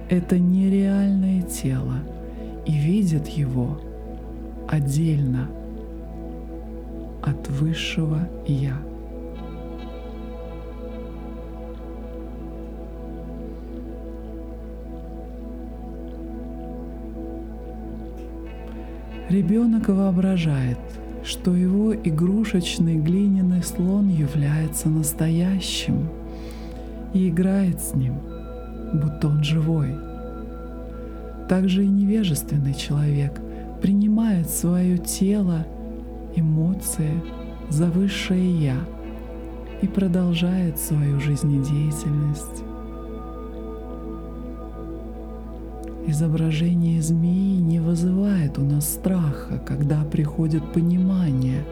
это 0.09 0.39
нереальное 0.39 1.43
тело 1.43 1.99
и 2.65 2.73
видит 2.73 3.29
его 3.29 3.79
отдельно– 4.67 5.51
от 7.27 7.49
высшего 7.49 8.21
Я. 8.47 8.77
Ребенок 19.29 19.89
воображает, 19.89 20.79
что 21.25 21.53
его 21.55 21.93
игрушечный 21.93 22.97
глиняный 22.97 23.65
слон 23.65 24.09
является 24.09 24.89
настоящим 24.89 26.09
и 27.13 27.29
играет 27.29 27.81
с 27.81 27.95
ним, 27.95 28.15
будто 28.93 29.27
он 29.27 29.43
живой. 29.43 29.97
Также 31.49 31.85
и 31.85 31.89
невежественный 31.89 32.75
человек 32.75 33.41
принимает 33.83 34.49
свое 34.49 34.97
тело 34.97 35.67
эмоции 36.37 37.21
за 37.69 37.87
высшее 37.87 38.65
Я 38.65 38.77
и 39.83 39.89
продолжает 39.89 40.79
свою 40.79 41.19
жизнедеятельность. 41.21 42.63
Изображение 46.07 47.03
змеи 47.03 47.59
не 47.59 47.81
вызывает 47.81 48.59
у 48.59 48.63
нас 48.63 48.89
страха, 48.89 49.59
когда 49.67 50.05
приходит 50.05 50.73
понимание, 50.73 51.65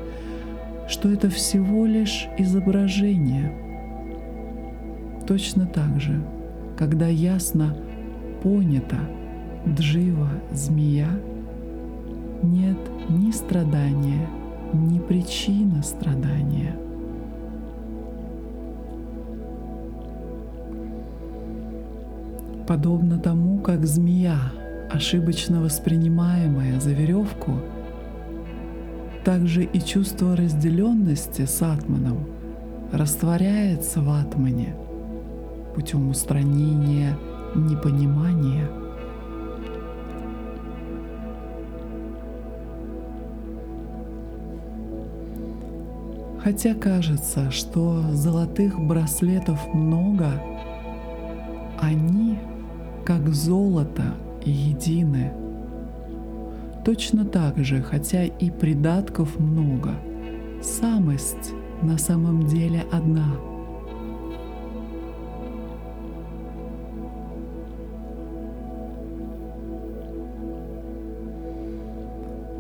что 0.88 1.08
это 1.08 1.30
всего 1.30 1.86
лишь 1.86 2.26
изображение. 2.36 3.52
Точно 5.26 5.66
так 5.66 6.00
же, 6.00 6.20
когда 6.76 7.06
ясно 7.06 7.76
понято, 8.42 8.98
джива, 9.68 10.28
змея, 10.52 11.08
нет 12.42 12.76
ни 13.08 13.30
страдания, 13.30 14.28
ни 14.74 14.98
причины 14.98 15.82
страдания. 15.82 16.76
Подобно 22.66 23.18
тому, 23.18 23.58
как 23.58 23.86
змея, 23.86 24.38
ошибочно 24.90 25.60
воспринимаемая 25.60 26.80
за 26.80 26.92
веревку, 26.92 27.52
также 29.24 29.64
и 29.64 29.80
чувство 29.80 30.36
разделенности 30.36 31.44
с 31.44 31.62
атманом 31.62 32.26
растворяется 32.92 34.00
в 34.00 34.10
атмане 34.10 34.74
путем 35.74 36.08
устранения 36.08 37.16
непонимания– 37.54 38.68
Хотя 46.44 46.74
кажется, 46.74 47.50
что 47.50 48.02
золотых 48.12 48.78
браслетов 48.78 49.72
много, 49.72 50.42
они, 51.80 52.38
как 53.06 53.30
золото, 53.30 54.14
едины. 54.44 55.32
Точно 56.84 57.24
так 57.24 57.56
же, 57.64 57.80
хотя 57.80 58.24
и 58.24 58.50
придатков 58.50 59.38
много, 59.40 59.92
самость 60.62 61.54
на 61.80 61.96
самом 61.96 62.46
деле 62.46 62.84
одна. 62.92 63.24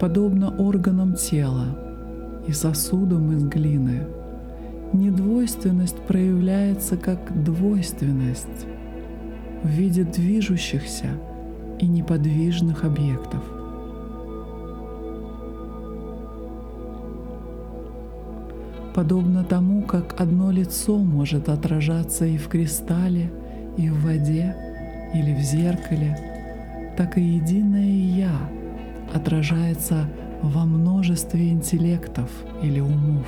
Подобно 0.00 0.56
органам 0.56 1.16
тела, 1.16 1.83
и 2.46 2.52
сосудом 2.52 3.32
из 3.32 3.44
глины. 3.44 4.06
Недвойственность 4.92 5.98
проявляется 6.06 6.96
как 6.96 7.42
двойственность 7.42 8.66
в 9.62 9.68
виде 9.68 10.04
движущихся 10.04 11.08
и 11.80 11.86
неподвижных 11.86 12.84
объектов. 12.84 13.42
Подобно 18.94 19.42
тому, 19.42 19.82
как 19.82 20.20
одно 20.20 20.52
лицо 20.52 20.96
может 20.98 21.48
отражаться 21.48 22.26
и 22.26 22.36
в 22.36 22.46
кристалле, 22.46 23.32
и 23.76 23.90
в 23.90 24.04
воде, 24.04 24.54
или 25.12 25.34
в 25.34 25.40
зеркале, 25.40 26.16
так 26.96 27.18
и 27.18 27.20
единое 27.20 27.84
«Я» 27.84 28.38
отражается 29.12 30.08
во 30.42 30.64
множестве 30.64 31.50
интеллектов 31.50 32.30
или 32.62 32.80
умов. 32.80 33.26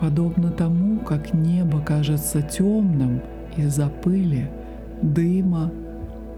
Подобно 0.00 0.50
тому, 0.50 0.98
как 1.00 1.32
небо 1.32 1.80
кажется 1.80 2.42
темным 2.42 3.20
из-за 3.56 3.88
пыли, 3.88 4.50
дыма 5.00 5.70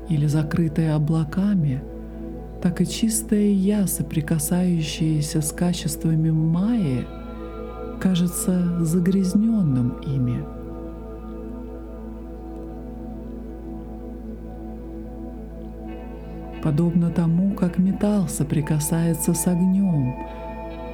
или 0.08 0.26
закрытое 0.26 0.94
облаками– 0.94 1.82
так 2.66 2.80
и 2.80 2.84
чистое 2.84 3.52
«я», 3.52 3.86
соприкасающееся 3.86 5.40
с 5.40 5.52
качествами 5.52 6.30
Майи, 6.30 7.06
кажется 8.00 8.84
загрязненным 8.84 9.90
ими. 10.00 10.44
Подобно 16.60 17.10
тому, 17.10 17.54
как 17.54 17.78
металл 17.78 18.26
соприкасается 18.26 19.32
с 19.32 19.46
огнем, 19.46 20.16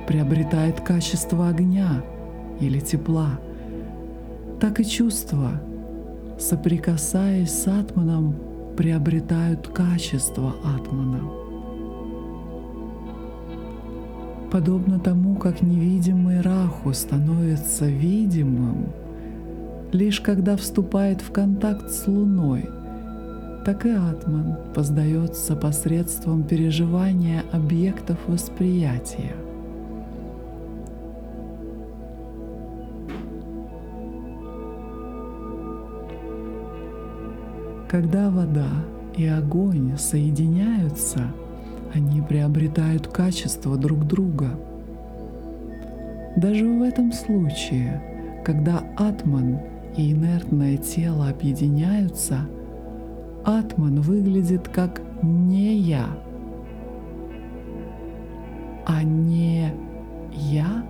приобретает 0.07 0.83
качество 0.83 1.49
огня 1.49 2.05
или 2.61 2.81
тепла, 2.81 3.41
так 4.61 4.79
и 4.79 4.85
чувства, 4.85 5.53
соприкасаясь 6.39 7.51
с 7.51 7.67
атманом, 7.67 8.37
приобретают 8.77 9.69
качество 9.69 10.55
атмана. 10.77 11.42
Подобно 14.53 15.01
тому, 15.01 15.37
как 15.37 15.63
невидимый 15.63 16.43
Раху 16.43 16.93
становится 16.93 17.87
видимым, 17.87 18.93
лишь 19.93 20.21
когда 20.21 20.59
вступает 20.59 21.23
в 21.23 21.33
контакт 21.33 21.91
с 21.91 22.07
Луной, 22.07 22.69
так 23.65 23.87
и 23.87 23.91
Атман 23.91 24.59
познается 24.75 25.57
посредством 25.57 26.43
переживания 26.43 27.45
объектов 27.51 28.19
восприятия. 28.27 29.35
Когда 37.89 38.29
вода 38.29 38.69
и 39.17 39.27
огонь 39.27 39.97
соединяются– 39.97 41.33
они 41.95 42.21
приобретают 42.23 43.09
качество 43.09 43.77
друг 43.77 44.07
друга. 44.07 44.51
Даже 46.37 46.67
в 46.67 46.83
этом 46.83 47.13
случае, 47.13 48.03
когда 48.45 48.83
атман 48.97 49.59
и 49.97 50.13
инертное 50.13 50.77
тело 50.79 51.29
объединяются, 51.29 52.47
атман 53.45 54.01
выглядит 54.01 54.69
как 54.69 55.03
не 55.23 55.75
я, 55.75 56.07
а 58.87 59.03
не 59.03 59.73
я 60.33 60.85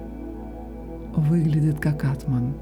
выглядит 1.16 1.80
как 1.80 2.04
атман. 2.04 2.54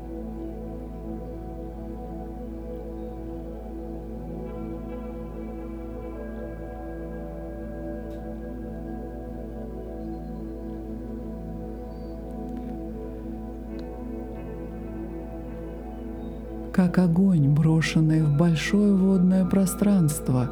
Как 16.81 16.97
огонь, 16.97 17.51
брошенный 17.51 18.23
в 18.23 18.39
большое 18.39 18.95
водное 18.95 19.45
пространство, 19.45 20.49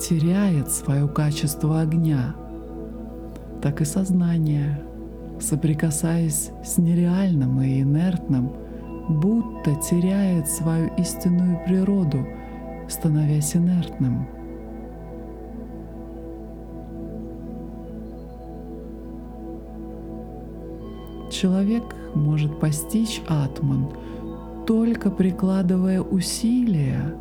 теряет 0.00 0.72
свое 0.72 1.06
качество 1.06 1.82
огня, 1.82 2.34
так 3.62 3.80
и 3.80 3.84
сознание, 3.84 4.82
соприкасаясь 5.40 6.50
с 6.64 6.78
нереальным 6.78 7.62
и 7.62 7.80
инертным, 7.80 8.54
будто 9.08 9.76
теряет 9.76 10.48
свою 10.48 10.92
истинную 10.96 11.60
природу, 11.64 12.26
становясь 12.88 13.54
инертным. 13.54 14.26
Человек 21.30 21.84
может 22.16 22.58
постичь 22.58 23.22
атман— 23.28 23.90
только 24.66 25.10
прикладывая 25.10 26.00
усилия, 26.00 27.14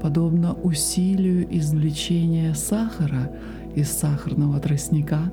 подобно 0.00 0.54
усилию 0.54 1.46
извлечения 1.56 2.54
сахара 2.54 3.30
из 3.74 3.90
сахарного 3.90 4.60
тростника 4.60 5.32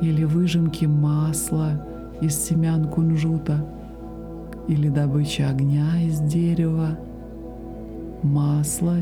или 0.00 0.24
выжимки 0.24 0.84
масла 0.84 1.86
из 2.20 2.36
семян 2.36 2.88
кунжута 2.88 3.66
или 4.68 4.88
добычи 4.88 5.42
огня 5.42 6.00
из 6.02 6.20
дерева, 6.20 6.98
масла 8.22 8.98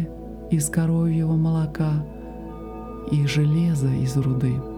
из 0.51 0.69
коровьего 0.69 1.37
молока 1.37 1.93
и 3.11 3.27
железа 3.27 3.89
из 3.89 4.17
руды. 4.17 4.70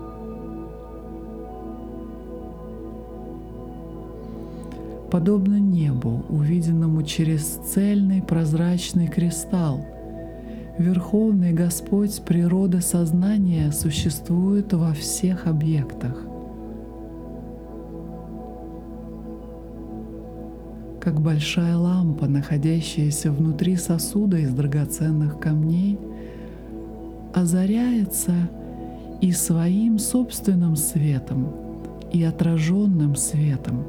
Подобно 5.13 5.61
небу, 5.61 6.25
увиденному 6.31 7.03
через 7.03 7.43
цельный 7.43 8.23
прозрачный 8.23 9.09
кристалл. 9.09 9.85
Верховный 10.79 11.53
Господь 11.53 12.23
природа 12.23 12.81
сознания 12.81 13.71
существует 13.73 14.73
во 14.73 14.95
всех 14.95 15.47
объектах. 15.47 16.17
Как 20.99 21.21
большая 21.21 21.77
лампа, 21.77 22.27
находящаяся 22.27 23.33
внутри 23.33 23.77
сосуда 23.77 24.39
из 24.39 24.55
драгоценных 24.55 25.39
камней, 25.39 25.99
озаряется 27.35 28.33
и 29.21 29.31
своим 29.33 29.99
собственным 29.99 30.75
светом, 30.75 31.49
и 32.13 32.23
отраженным 32.23 33.15
светом, 33.15 33.85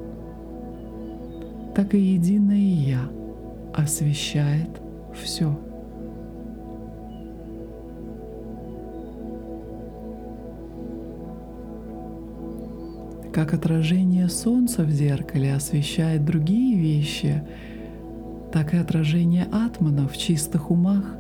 так 1.75 1.95
и 1.95 1.99
единое 1.99 2.57
Я 2.57 3.09
освещает 3.73 4.69
все. 5.13 5.57
Как 13.33 13.55
отражение 13.55 14.29
солнца 14.29 14.83
в 14.83 14.91
зеркале 14.91 15.55
освещает 15.55 16.23
другие 16.23 16.77
вещи, 16.77 17.43
так 18.51 18.75
и 18.75 18.77
отражение 18.77 19.47
атмана 19.51 20.07
в 20.07 20.15
чистых 20.15 20.69
умах 20.69 21.15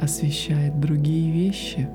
освещает 0.00 0.80
другие 0.80 1.30
вещи. 1.30 1.88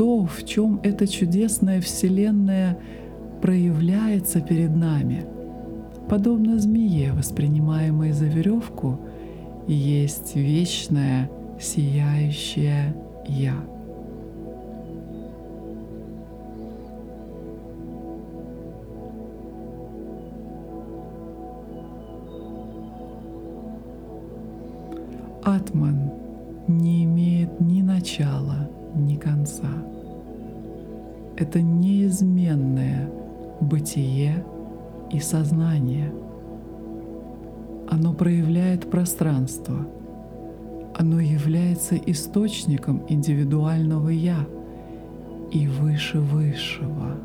То, 0.00 0.24
в 0.24 0.46
чем 0.46 0.80
эта 0.82 1.06
чудесная 1.06 1.82
Вселенная 1.82 2.78
проявляется 3.42 4.40
перед 4.40 4.74
нами, 4.74 5.26
подобно 6.08 6.58
змее, 6.58 7.12
воспринимаемой 7.12 8.12
за 8.12 8.24
веревку, 8.24 8.98
есть 9.68 10.36
вечное 10.36 11.30
сияющее 11.60 12.96
Я. 13.28 13.56
бытие 33.70 34.44
и 35.10 35.20
сознание. 35.20 36.12
Оно 37.88 38.12
проявляет 38.12 38.90
пространство— 38.90 39.86
оно 41.00 41.18
является 41.18 41.96
источником 41.96 43.06
индивидуального 43.08 44.10
«я» 44.10 44.46
и 45.50 45.66
выше 45.66 46.20
высшего. 46.20 47.16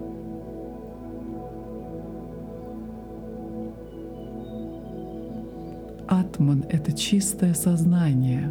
Атман— 6.08 6.64
это 6.70 6.94
чистое 6.94 7.54
сознание, 7.54 8.50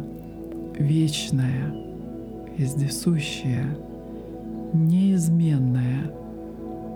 вечное, 0.77 1.73
вездесущее, 2.55 3.75
неизменное 4.73 6.11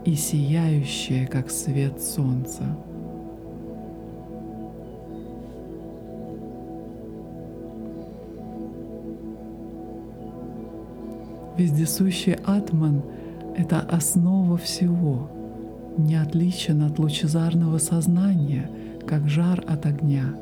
и 0.06 0.16
сияющее, 0.16 1.28
как 1.28 1.50
свет 1.50 2.02
солнца. 2.02 2.64
Вездесущий 11.58 12.36
атман— 12.46 13.02
это 13.58 13.82
основа 13.82 14.58
всего, 14.58 15.30
не 15.98 16.16
отличен 16.16 16.84
от 16.84 17.00
лучезарного 17.00 17.80
сознания, 17.80 18.70
как 19.06 19.28
жар 19.28 19.62
от 19.68 19.86
огня. 19.86 20.36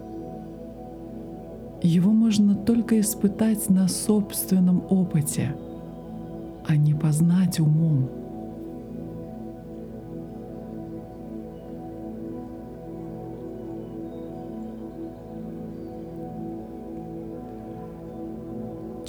Его 1.81 2.11
можно 2.11 2.55
только 2.55 2.99
испытать 2.99 3.69
на 3.69 3.87
собственном 3.87 4.83
опыте, 4.89 5.55
а 6.67 6.75
не 6.75 6.93
познать 6.93 7.59
умом. 7.59 8.09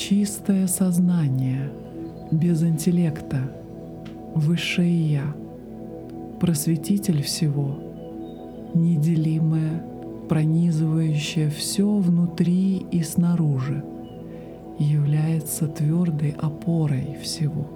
Чистое 0.08 0.66
сознание— 0.68 1.70
без 2.30 2.62
интеллекта, 2.62 3.42
высшее 4.34 5.12
Я, 5.12 5.34
просветитель 6.40 7.22
всего, 7.22 7.76
неделимое, 8.72 9.84
пронизывающее 10.26 11.50
все 11.50 11.86
внутри 11.86 12.86
и 12.90 13.02
снаружи, 13.02 13.84
является 14.78 15.68
твердой 15.68 16.34
опорой 16.38 17.18
всего. 17.22 17.66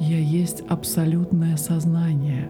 Я 0.00 0.18
есть 0.18 0.62
абсолютное 0.70 1.58
сознание, 1.58 2.48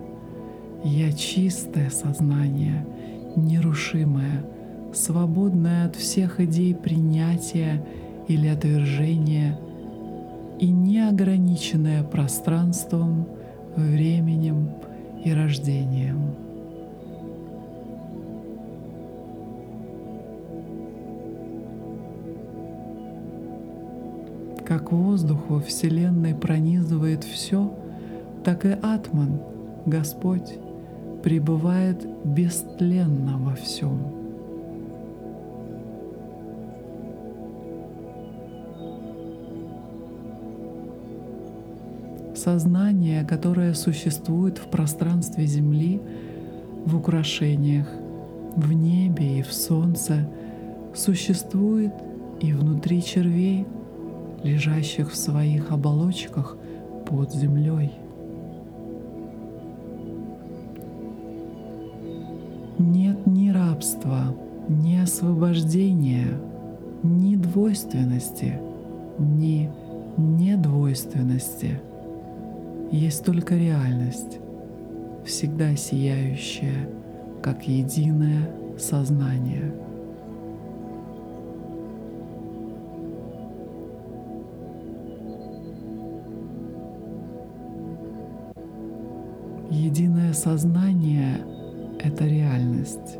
я 0.84 1.12
чистое 1.12 1.90
сознание— 1.90 2.86
нерушимая, 3.36 4.44
свободная 4.92 5.86
от 5.86 5.96
всех 5.96 6.40
идей 6.40 6.74
принятия 6.74 7.84
или 8.28 8.46
отвержения 8.46 9.58
и 10.58 10.68
неограниченная 10.68 12.02
пространством, 12.02 13.26
временем 13.76 14.70
и 15.24 15.32
рождением. 15.32 16.34
Как 24.64 24.92
воздух 24.92 25.50
во 25.50 25.60
Вселенной 25.60 26.34
пронизывает 26.34 27.24
все, 27.24 27.74
так 28.44 28.64
и 28.64 28.70
Атман, 28.70 29.40
Господь, 29.84 30.58
пребывает 31.22 32.06
бестленно 32.24 33.38
во 33.38 33.54
всем. 33.54 34.22
Сознание, 42.34 43.24
которое 43.24 43.72
существует 43.74 44.58
в 44.58 44.66
пространстве 44.66 45.46
Земли, 45.46 46.00
в 46.84 46.96
украшениях, 46.96 47.86
в 48.56 48.72
небе 48.72 49.38
и 49.38 49.42
в 49.42 49.52
солнце, 49.52 50.28
существует 50.94 51.92
и 52.40 52.52
внутри 52.52 53.02
червей, 53.02 53.64
лежащих 54.42 55.12
в 55.12 55.16
своих 55.16 55.70
оболочках 55.70 56.56
под 57.06 57.32
землей. 57.32 57.92
Рабства, 63.82 64.34
ни 64.68 64.96
освобождения, 64.96 66.28
ни 67.02 67.36
двойственности, 67.36 68.60
ни 69.18 69.70
недвойственности. 70.16 71.80
Есть 72.90 73.24
только 73.24 73.54
реальность, 73.56 74.38
всегда 75.24 75.74
сияющая, 75.74 76.88
как 77.42 77.66
единое 77.66 78.50
сознание. 78.78 79.72
Единое 89.70 90.32
сознание— 90.34 91.38
это 92.02 92.26
реальность. 92.26 93.18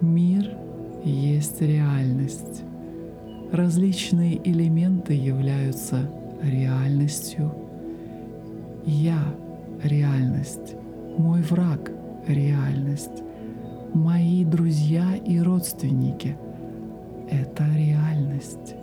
Мир 0.00 0.56
есть 1.04 1.60
реальность. 1.60 2.62
Различные 3.50 4.36
элементы 4.48 5.14
являются 5.14 6.08
реальностью. 6.42 7.52
Я— 8.84 9.18
реальность. 9.82 10.74
Мой 11.16 11.42
враг— 11.42 11.90
реальность. 12.26 13.22
Мои 13.94 14.44
друзья 14.44 15.16
и 15.16 15.40
родственники— 15.40 16.36
это 17.30 17.64
реальность. 17.76 18.77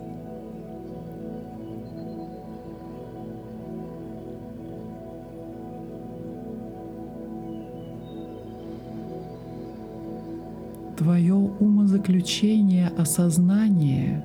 Твое 10.96 11.34
умозаключение 11.34 12.88
о 12.88 13.04
сознании 13.04 14.22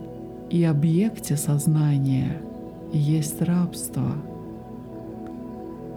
и 0.50 0.64
объекте 0.64 1.36
сознания 1.36 2.42
есть 2.94 3.42
рабство. 3.42 4.14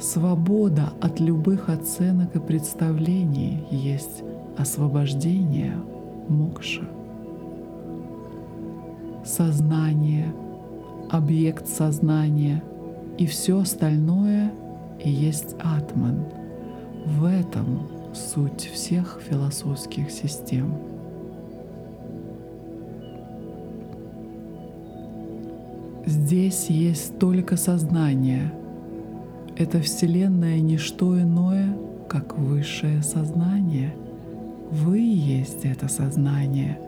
Свобода 0.00 0.92
от 1.00 1.20
любых 1.20 1.68
оценок 1.68 2.34
и 2.36 2.40
представлений 2.40 3.64
есть 3.70 4.22
освобождение 4.58 5.76
мокша. 6.28 6.82
Сознание, 9.24 10.34
объект 11.10 11.66
сознания 11.66 12.62
и 13.16 13.26
все 13.26 13.60
остальное 13.60 14.52
есть 15.02 15.54
атман. 15.60 16.24
В 17.06 17.24
этом 17.24 17.88
суть 18.14 18.70
всех 18.72 19.20
философских 19.28 20.10
систем. 20.10 20.72
Здесь 26.06 26.66
есть 26.68 27.18
только 27.18 27.56
сознание. 27.56 28.52
Это 29.56 29.80
Вселенная 29.80 30.60
не 30.60 30.76
что 30.76 31.20
иное, 31.20 31.76
как 32.08 32.38
высшее 32.38 33.02
сознание. 33.02 33.94
Вы 34.70 34.98
есть 34.98 35.64
это 35.64 35.88
сознание. 35.88 36.78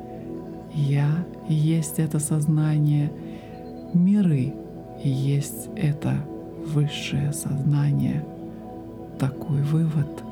Я 0.74 1.24
есть 1.49 1.99
это 1.99 2.18
сознание. 2.18 3.11
Миры 3.95 4.55
есть 5.03 5.68
это 5.77 6.14
высшее 6.66 7.33
сознание. 7.33 8.24
Такой 9.18 9.62
вывод– 9.62 10.09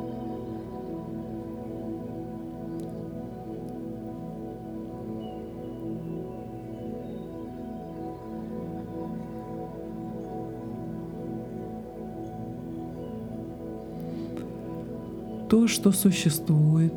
то, 15.65 15.69
что 15.69 15.93
существует, 15.93 16.93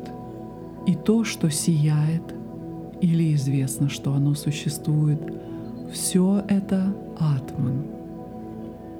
и 0.86 0.94
то, 0.94 1.24
что 1.24 1.48
сияет, 1.48 2.34
или 3.00 3.34
известно, 3.34 3.88
что 3.88 4.12
оно 4.12 4.34
существует, 4.34 5.18
все 5.90 6.44
это 6.48 6.94
атман. 7.18 7.86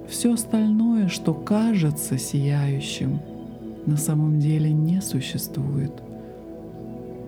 Все 0.08 0.32
остальное, 0.32 1.08
что 1.08 1.34
кажется 1.34 2.16
сияющим, 2.16 3.20
на 3.84 3.98
самом 3.98 4.40
деле 4.40 4.72
не 4.72 5.02
существует. 5.02 5.92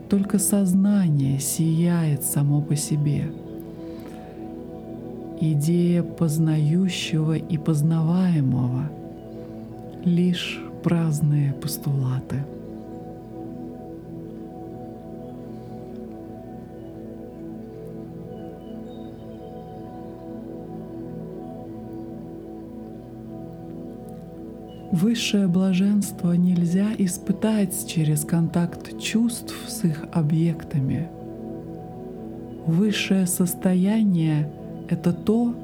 Только 0.08 0.38
сознание 0.38 1.38
сияет 1.40 2.24
само 2.24 2.62
по 2.62 2.74
себе. 2.74 3.30
Идея 5.42 6.02
познающего 6.02 7.36
и 7.36 7.58
познаваемого 7.58 8.90
лишь 10.06 10.62
праздные 10.82 11.52
постулаты. 11.52 12.44
Высшее 24.92 25.46
блаженство 25.46 26.32
нельзя 26.32 26.88
испытать 26.98 27.86
через 27.86 28.24
контакт 28.24 28.98
чувств 29.00 29.54
с 29.66 29.84
их 29.84 30.04
объектами. 30.12 31.08
Высшее 32.66 33.26
состояние— 33.26 34.50
это 34.88 35.12
то, 35.12 35.54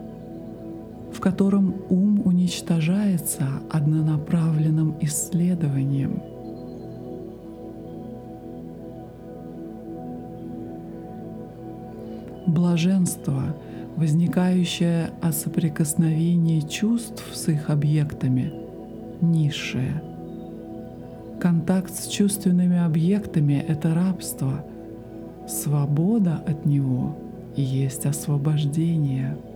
в 1.16 1.20
котором 1.20 1.76
ум 1.88 2.20
уничтожается 2.26 3.48
однонаправленным 3.70 4.96
исследованием. 5.00 6.22
Блаженство, 12.46 13.56
возникающее 13.96 15.10
от 15.22 15.34
соприкосновения 15.34 16.60
чувств 16.60 17.24
с 17.32 17.48
их 17.48 17.70
объектами, 17.70 18.52
низшее. 19.22 20.02
Контакт 21.40 21.94
с 21.94 22.08
чувственными 22.08 22.78
объектами— 22.78 23.64
это 23.68 23.94
рабство. 23.94 24.66
Свобода 25.48 26.42
от 26.46 26.66
него 26.66 27.16
есть 27.56 28.04
освобождение— 28.04 29.38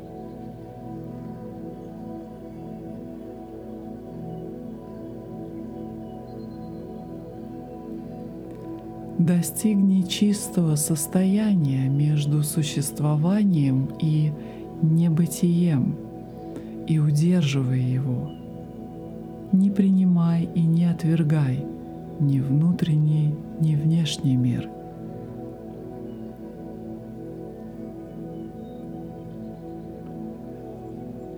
Достигни 9.30 10.02
чистого 10.02 10.74
состояния 10.74 11.88
между 11.88 12.42
существованием 12.42 13.88
и 14.00 14.32
небытием 14.82 15.94
и 16.88 16.98
удерживай 16.98 17.80
его. 17.80 18.28
Не 19.52 19.70
принимай 19.70 20.48
и 20.52 20.62
не 20.62 20.86
отвергай 20.86 21.64
ни 22.18 22.40
внутренний, 22.40 23.32
ни 23.60 23.76
внешний 23.76 24.34
мир. 24.34 24.68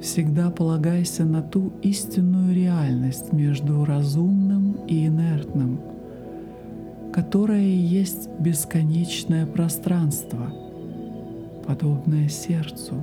Всегда 0.01 0.51
полагайся 0.51 1.27
на 1.27 1.43
ту 1.43 1.75
истинную 1.83 2.55
реальность 2.55 3.35
между 3.35 3.85
разумным 3.85 4.79
и 4.87 5.09
инертным– 5.09 5.79
которое 7.13 7.61
есть 7.61 8.31
бесконечное 8.39 9.45
пространство, 9.45 10.51
подобное 11.67 12.29
сердцу. 12.29 12.95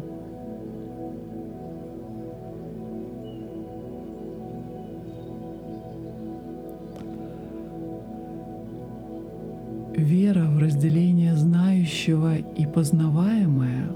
Вера 9.96 10.46
в 10.46 10.58
разделение 10.58 11.36
знающего 11.36 12.38
и 12.38 12.66
познаваемое 12.66 13.90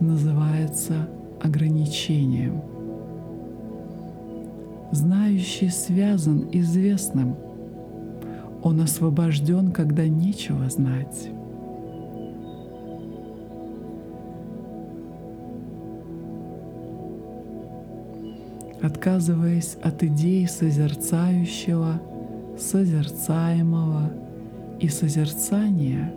называется 0.00 1.08
ограничением. 1.40 2.62
Знающий 4.90 5.68
связан 5.68 6.48
известным– 6.50 7.36
он 8.62 8.80
освобожден, 8.80 9.72
когда 9.72 10.06
нечего 10.06 10.68
знать. 10.68 11.30
Отказываясь 18.82 19.76
от 19.82 20.02
идей 20.02 20.46
созерцающего, 20.48 22.00
созерцаемого 22.58 24.10
и 24.78 24.88
созерцания, 24.88 26.12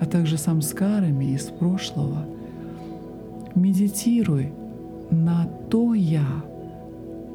а 0.00 0.06
также 0.06 0.38
самскарами 0.38 1.34
из 1.34 1.44
прошлого, 1.46 2.26
медитируй 3.54 4.52
на 5.10 5.46
то 5.70 5.94
«Я», 5.94 6.26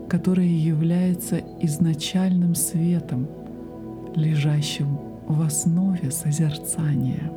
которое 0.10 0.48
является 0.48 1.42
изначальным 1.62 2.56
светом— 2.56 3.28
лежащим 4.20 5.00
в 5.28 5.42
основе 5.42 6.12
созерцания. 6.12 7.32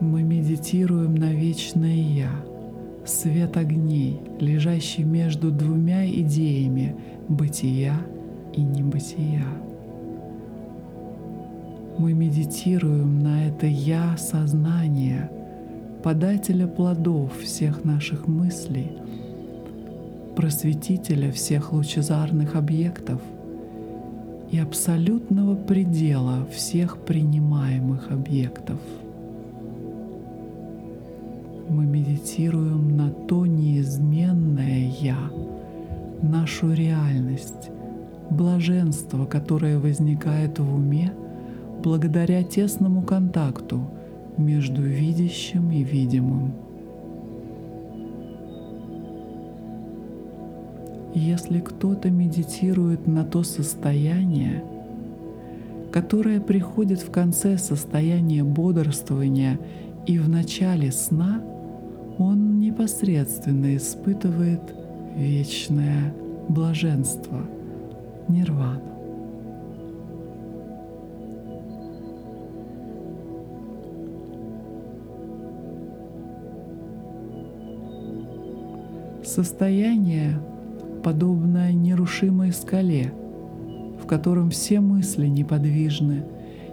Мы 0.00 0.22
медитируем 0.22 1.14
на 1.14 1.32
вечное 1.32 1.94
Я, 1.94 2.30
свет 3.04 3.56
огней, 3.56 4.20
лежащий 4.38 5.02
между 5.02 5.50
двумя 5.50 6.06
идеями 6.06 6.94
бытия 7.28 7.96
и 8.52 8.60
небытия. 8.60 9.44
Мы 11.98 12.12
медитируем 12.12 13.20
на 13.20 13.46
это 13.46 13.66
Я 13.66 14.16
сознание, 14.16 15.30
подателя 16.02 16.66
плодов 16.66 17.38
всех 17.38 17.84
наших 17.84 18.26
мыслей— 18.26 18.92
просветителя 20.36 21.30
всех 21.32 21.72
лучезарных 21.72 22.56
объектов 22.56 23.20
и 24.50 24.58
абсолютного 24.58 25.56
предела 25.56 26.46
всех 26.52 26.98
принимаемых 26.98 28.10
объектов. 28.10 28.78
Мы 31.68 31.86
медитируем 31.86 32.96
на 32.96 33.10
то 33.10 33.46
неизменное 33.46 34.92
Я, 35.00 35.18
нашу 36.22 36.72
реальность, 36.72 37.70
блаженство, 38.30 39.24
которое 39.24 39.78
возникает 39.78 40.58
в 40.58 40.74
уме 40.74 41.12
благодаря 41.82 42.42
тесному 42.42 43.02
контакту 43.02 43.80
между 44.36 44.82
видящим 44.82 45.70
и 45.70 45.82
видимым. 45.82 46.52
Если 51.14 51.60
кто-то 51.60 52.10
медитирует 52.10 53.06
на 53.06 53.24
то 53.24 53.42
состояние, 53.42 54.64
которое 55.92 56.40
приходит 56.40 57.00
в 57.00 57.10
конце 57.10 57.56
состояния 57.56 58.42
бодрствования 58.42 59.60
и 60.06 60.18
в 60.18 60.28
начале 60.28 60.90
сна, 60.90 61.40
он 62.18 62.58
непосредственно 62.58 63.76
испытывает 63.76 64.60
вечное 65.16 66.12
блаженство, 66.48 67.46
нирвану. 68.28 68.94
Состояние, 79.24 80.38
подобное 81.04 81.72
нерушимой 81.74 82.50
скале, 82.50 83.12
в 84.02 84.06
котором 84.06 84.48
все 84.48 84.80
мысли 84.80 85.26
неподвижны 85.26 86.24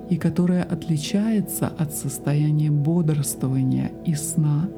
и 0.09 0.15
которое 0.15 0.63
отличается 0.63 1.67
от 1.67 1.93
состояния 1.93 2.71
бодрствования 2.71 3.91
и 4.05 4.15
сна, 4.15 4.69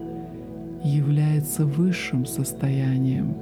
является 0.84 1.66
высшим 1.66 2.26
состоянием. 2.26 3.36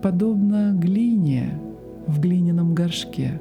Подобно 0.00 0.72
глине 0.78 1.58
в 2.06 2.20
глиняном 2.20 2.72
горшке, 2.72 3.40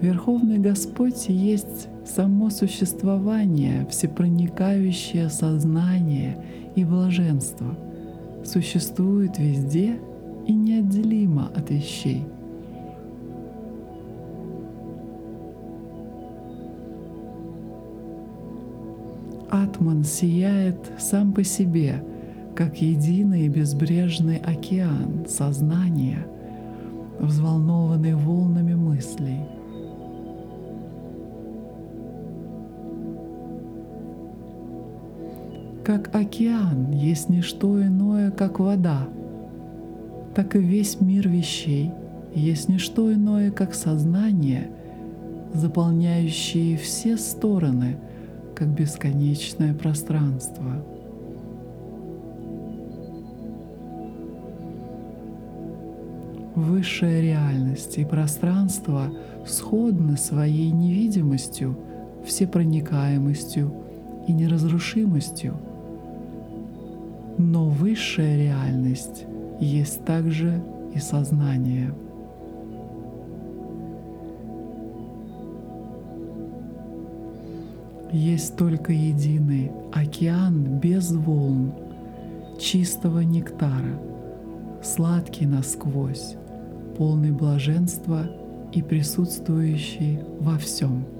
Верховный 0.00 0.58
Господь 0.58 1.28
есть 1.28 1.88
само 2.06 2.50
существование, 2.50 3.84
всепроникающее 3.90 5.28
сознание 5.28 6.38
и 6.76 6.84
блаженство, 6.84 7.76
существует 8.44 9.38
везде 9.38 9.98
и 10.46 10.52
неотделимо 10.52 11.50
от 11.52 11.70
вещей. 11.70 12.24
Атман 19.50 20.04
сияет 20.04 20.78
сам 21.00 21.32
по 21.32 21.42
себе, 21.42 22.04
как 22.54 22.80
единый 22.80 23.46
и 23.46 23.48
безбрежный 23.48 24.36
океан 24.36 25.26
сознания, 25.28 26.24
взволнованный 27.18 28.14
волнами 28.14 28.74
мыслей— 28.74 29.40
как 35.88 36.14
океан 36.14 36.90
есть 36.90 37.30
не 37.30 37.40
что 37.40 37.82
иное, 37.82 38.30
как 38.30 38.60
вода, 38.60 39.08
так 40.34 40.54
и 40.54 40.58
весь 40.58 41.00
мир 41.00 41.26
вещей 41.26 41.92
есть 42.34 42.68
не 42.68 42.76
что 42.76 43.10
иное, 43.10 43.50
как 43.50 43.72
сознание, 43.72 44.70
заполняющее 45.54 46.76
все 46.76 47.16
стороны, 47.16 47.96
как 48.54 48.68
бесконечное 48.68 49.72
пространство. 49.72 50.84
Высшая 56.54 57.22
реальность 57.22 57.96
и 57.96 58.04
пространство 58.04 59.10
сходны 59.46 60.18
своей 60.18 60.70
невидимостью, 60.70 61.78
всепроникаемостью 62.26 63.72
и 64.26 64.34
неразрушимостью– 64.34 65.56
но 67.38 67.68
высшая 67.68 68.36
реальность 68.36 69.24
есть 69.60 70.04
также 70.04 70.60
и 70.94 70.98
сознание. 70.98 71.94
Есть 78.12 78.56
только 78.56 78.92
единый 78.92 79.70
океан 79.92 80.64
без 80.80 81.12
волн, 81.12 81.72
чистого 82.58 83.20
нектара, 83.20 84.00
сладкий 84.82 85.46
насквозь, 85.46 86.34
полный 86.96 87.30
блаженства 87.30 88.26
и 88.72 88.82
присутствующий 88.82 90.20
во 90.40 90.58
всем– 90.58 91.04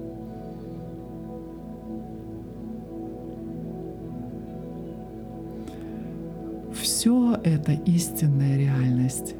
это 7.43 7.71
истинная 7.71 8.57
реальность, 8.57 9.35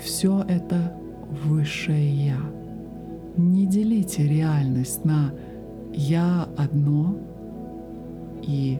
все 0.00 0.44
это 0.48 0.94
высшее 1.44 2.26
Я. 2.26 2.38
Не 3.36 3.66
делите 3.66 4.26
реальность 4.26 5.04
на 5.04 5.32
«я 5.92 6.48
одно» 6.56 7.16
и 8.42 8.78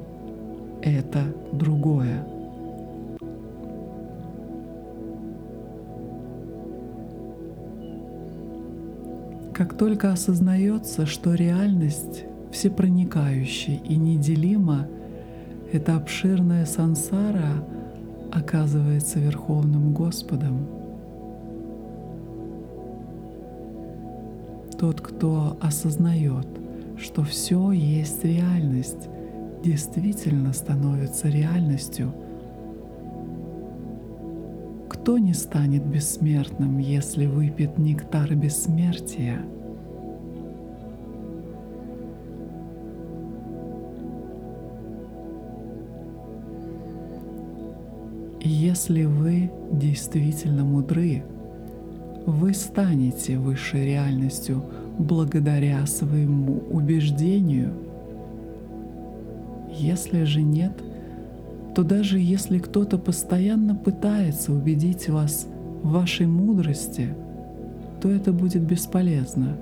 «это 0.82 1.24
другое». 1.52 2.26
Как 9.52 9.74
только 9.76 10.12
осознается, 10.12 11.06
что 11.06 11.34
реальность 11.34 12.24
всепроникающая 12.50 13.78
и 13.84 13.96
неделима, 13.96 14.88
это 15.72 15.96
обширная 15.96 16.66
сансара— 16.66 17.64
оказывается 18.34 19.20
Верховным 19.20 19.92
Господом. 19.92 20.66
Тот, 24.78 25.00
кто 25.00 25.56
осознает, 25.60 26.46
что 26.98 27.22
все 27.22 27.70
есть 27.70 28.24
реальность, 28.24 29.08
действительно 29.62 30.52
становится 30.52 31.28
реальностью. 31.28 32.12
Кто 34.88 35.18
не 35.18 35.32
станет 35.32 35.86
бессмертным, 35.86 36.78
если 36.78 37.26
выпьет 37.26 37.78
нектар 37.78 38.34
бессмертия– 38.34 39.38
Если 48.74 49.04
вы 49.04 49.52
действительно 49.70 50.64
мудры, 50.64 51.22
вы 52.26 52.52
станете 52.54 53.38
высшей 53.38 53.86
реальностью 53.86 54.64
благодаря 54.98 55.86
своему 55.86 56.60
убеждению. 56.72 57.72
Если 59.70 60.24
же 60.24 60.42
нет, 60.42 60.72
то 61.76 61.84
даже 61.84 62.18
если 62.18 62.58
кто-то 62.58 62.98
постоянно 62.98 63.76
пытается 63.76 64.52
убедить 64.52 65.08
вас 65.08 65.46
в 65.84 65.92
вашей 65.92 66.26
мудрости, 66.26 67.14
то 68.02 68.10
это 68.10 68.32
будет 68.32 68.62
бесполезно, 68.62 69.56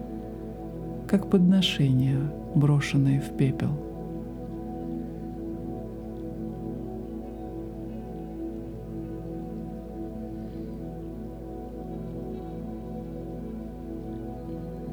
как 1.06 1.28
подношение, 1.28 2.16
брошенное 2.54 3.20
в 3.20 3.36
пепел. 3.36 3.91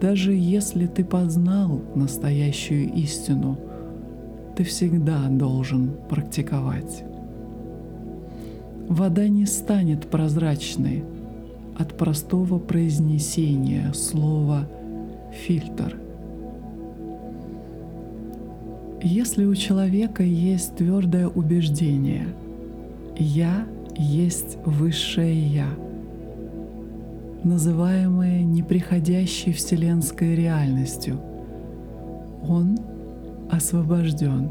Даже 0.10 0.34
если 0.34 0.88
ты 0.88 1.06
познал 1.06 1.84
настоящую 1.94 2.92
истину, 2.94 3.60
ты 4.56 4.64
всегда 4.64 5.28
должен 5.28 5.92
практиковать. 6.10 7.04
Вода 8.88 9.28
не 9.28 9.46
станет 9.46 10.08
прозрачной 10.08 11.04
от 11.78 11.96
простого 11.96 12.58
произнесения 12.58 13.94
слова 13.94 14.68
«фильтр». 15.32 15.96
Если 19.04 19.46
у 19.46 19.54
человека 19.54 20.24
есть 20.24 20.76
твердое 20.76 21.28
убеждение 21.28 22.26
«я 23.16 23.68
есть 23.96 24.58
высшее 24.66 25.40
Я», 25.40 25.68
называемое 27.44 28.44
неприходящей 28.44 29.54
вселенской 29.54 30.36
реальностью. 30.36 31.20
Он 32.48 32.78
освобожден. 33.50 34.50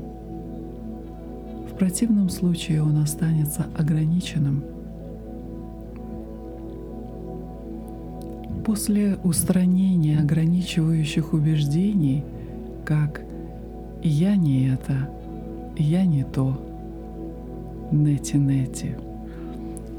В 1.70 1.76
противном 1.78 2.28
случае 2.28 2.82
он 2.82 2.98
останется 2.98 3.66
ограниченным. 3.76 4.64
После 8.64 9.16
устранения 9.24 10.18
ограничивающих 10.18 11.32
убеждений, 11.32 12.24
как 12.84 13.22
«я 14.02 14.36
не 14.36 14.68
это», 14.68 15.08
«я 15.76 16.04
не 16.04 16.24
то», 16.24 16.60
«нети-нети». 17.90 18.96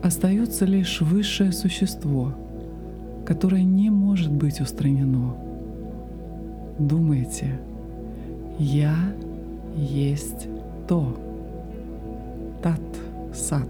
Остается 0.04 0.66
лишь 0.66 1.02
высшее 1.02 1.52
существо, 1.52 2.34
которое 3.26 3.64
не 3.64 3.90
может 3.90 4.32
быть 4.32 4.62
устранено. 4.62 5.36
Думайте, 6.78 7.60
«я 8.58 8.96
есть 9.76 10.48
то», 10.88 11.18
«тат-сат», 12.62 13.68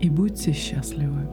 и 0.00 0.10
будьте 0.10 0.52
счастливы. 0.52 1.28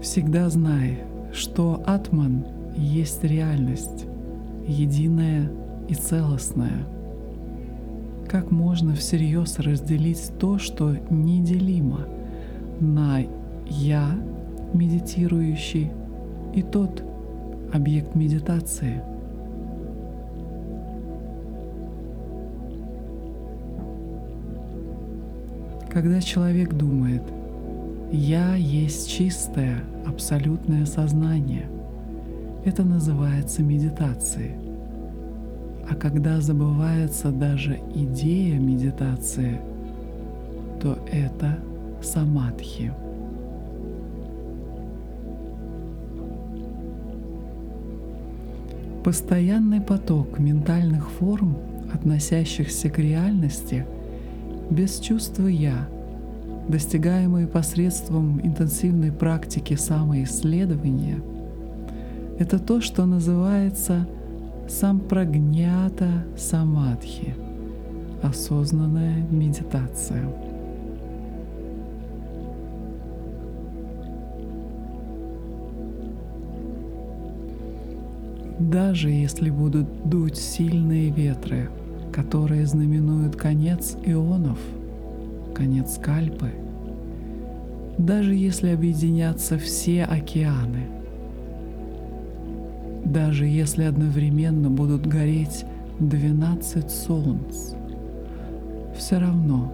Всегда 0.00 0.48
знай, 0.48 1.00
что 1.32 1.82
Атман 1.84 2.46
есть 2.76 3.24
реальность, 3.24 4.06
единая 4.66 5.50
и 5.88 5.94
целостная. 5.94 6.86
Как 8.28 8.50
можно 8.50 8.94
всерьез 8.94 9.58
разделить 9.58 10.32
то, 10.38 10.58
что 10.58 10.94
неделимо, 11.10 12.06
на 12.78 13.20
«я», 13.66 14.10
медитирующий, 14.74 15.90
и 16.54 16.62
тот 16.62 17.02
объект 17.72 18.14
медитации– 18.14 19.02
Когда 25.90 26.20
человек 26.20 26.74
думает, 26.74 27.22
я 28.12 28.54
есть 28.54 29.10
чистое, 29.10 29.82
абсолютное 30.06 30.84
сознание, 30.84 31.66
это 32.64 32.84
называется 32.84 33.62
медитацией. 33.62 34.67
А 35.90 35.94
когда 35.94 36.40
забывается 36.40 37.30
даже 37.30 37.80
идея 37.94 38.58
медитации, 38.58 39.60
то 40.80 40.98
это 41.10 41.58
самадхи. 42.02 42.92
Постоянный 49.02 49.80
поток 49.80 50.38
ментальных 50.38 51.10
форм, 51.10 51.56
относящихся 51.92 52.90
к 52.90 52.98
реальности– 52.98 53.86
без 54.70 54.98
чувства 54.98 55.46
«я», 55.46 55.88
достигаемые 56.68 57.46
посредством 57.46 58.40
интенсивной 58.44 59.12
практики 59.12 59.74
самоисследования, 59.74 61.20
это 62.38 62.58
то, 62.58 62.80
что 62.80 63.06
называется 63.06 64.06
сампрагнята 64.68 66.24
самадхи, 66.36 67.34
осознанная 68.22 69.26
медитация. 69.30 70.22
Даже 78.58 79.10
если 79.10 79.50
будут 79.50 80.08
дуть 80.08 80.36
сильные 80.36 81.10
ветры– 81.10 81.70
которые 82.12 82.66
знаменуют 82.66 83.36
конец 83.36 83.96
ионов, 84.04 84.58
конец 85.54 85.98
кальпы. 85.98 86.50
Даже 87.96 88.34
если 88.34 88.70
объединятся 88.70 89.56
все 89.58 90.04
океаны, 90.04 90.86
даже 93.12 93.46
если 93.46 93.84
одновременно 93.84 94.70
будут 94.70 95.06
гореть 95.06 95.64
12 95.98 96.90
солнц, 96.90 97.74
все 98.96 99.18
равно 99.18 99.72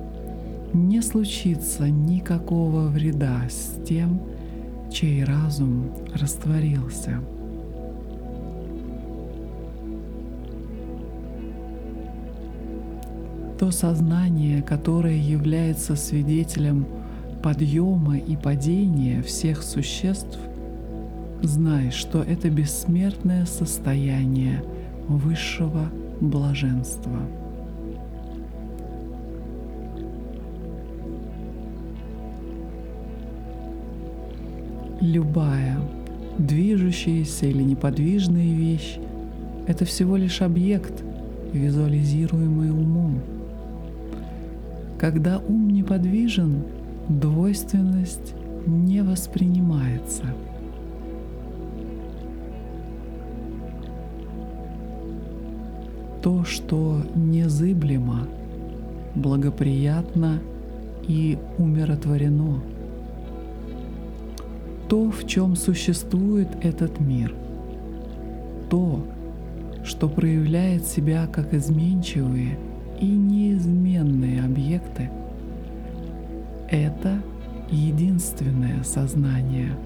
не 0.72 1.00
случится 1.02 1.88
никакого 1.88 2.88
вреда 2.88 3.42
с 3.48 3.84
тем, 3.86 4.20
чей 4.90 5.24
разум 5.24 5.90
растворился– 6.14 7.20
то 13.58 13.70
сознание, 13.70 14.62
которое 14.62 15.16
является 15.16 15.96
свидетелем 15.96 16.86
подъема 17.42 18.18
и 18.18 18.36
падения 18.36 19.22
всех 19.22 19.62
существ, 19.62 20.38
знай, 21.46 21.90
что 21.90 22.22
это 22.22 22.50
бессмертное 22.50 23.46
состояние 23.46 24.62
высшего 25.08 25.90
блаженства. 26.20 27.18
Любая 35.00 35.78
движущаяся 36.38 37.46
или 37.46 37.62
неподвижная 37.62 38.54
вещь— 38.54 38.98
это 39.66 39.84
всего 39.84 40.16
лишь 40.16 40.40
объект, 40.42 41.04
визуализируемый 41.52 42.70
умом— 42.70 43.20
когда 45.04 45.38
ум 45.38 45.68
неподвижен, 45.68 46.62
двойственность 47.10 48.32
не 48.64 49.02
воспринимается. 49.02 50.24
То, 56.24 56.42
что 56.44 57.02
незыблемо, 57.14 58.26
благоприятно 59.14 60.40
и 61.06 61.38
умиротворено. 61.58 62.60
То, 64.88 65.12
в 65.12 65.24
чем 65.28 65.54
существует 65.54 66.48
этот 66.62 66.98
мир. 66.98 67.32
То, 68.68 69.06
что 69.84 70.08
проявляет 70.08 70.84
себя 70.84 71.28
как 71.28 71.54
изменчивые– 71.54 72.58
и 73.00 73.06
неизменные 73.06 74.42
объекты— 74.42 75.10
это 76.70 77.20
единственное 77.70 78.82
сознание. 78.82 79.76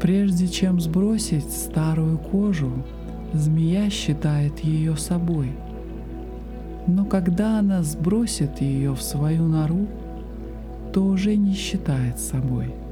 Прежде 0.00 0.46
чем 0.48 0.80
сбросить 0.80 1.50
старую 1.50 2.18
кожу, 2.18 2.72
змея 3.32 3.90
считает 3.90 4.60
ее 4.60 4.96
собой. 4.96 5.52
Но 6.86 7.04
когда 7.04 7.58
она 7.58 7.82
сбросит 7.82 8.60
ее 8.60 8.94
в 8.94 9.02
свою 9.02 9.44
нору, 9.46 9.86
то 10.92 11.04
уже 11.04 11.36
не 11.36 11.54
считает 11.54 12.18
собой— 12.18 12.74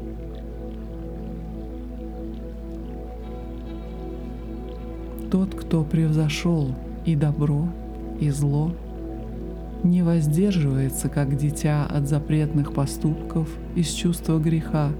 тот, 5.35 5.53
кто 5.53 5.83
превзошел 5.83 6.73
и 7.05 7.17
добро, 7.17 7.67
и 8.21 8.31
зло, 8.31 8.71
не 9.83 10.05
воздерживается, 10.05 11.09
как 11.09 11.37
дитя, 11.37 11.87
от 11.87 12.09
запретных 12.09 12.73
поступков 12.73 13.49
из 13.75 13.89
чувства 13.89 14.39
греха 14.39 14.91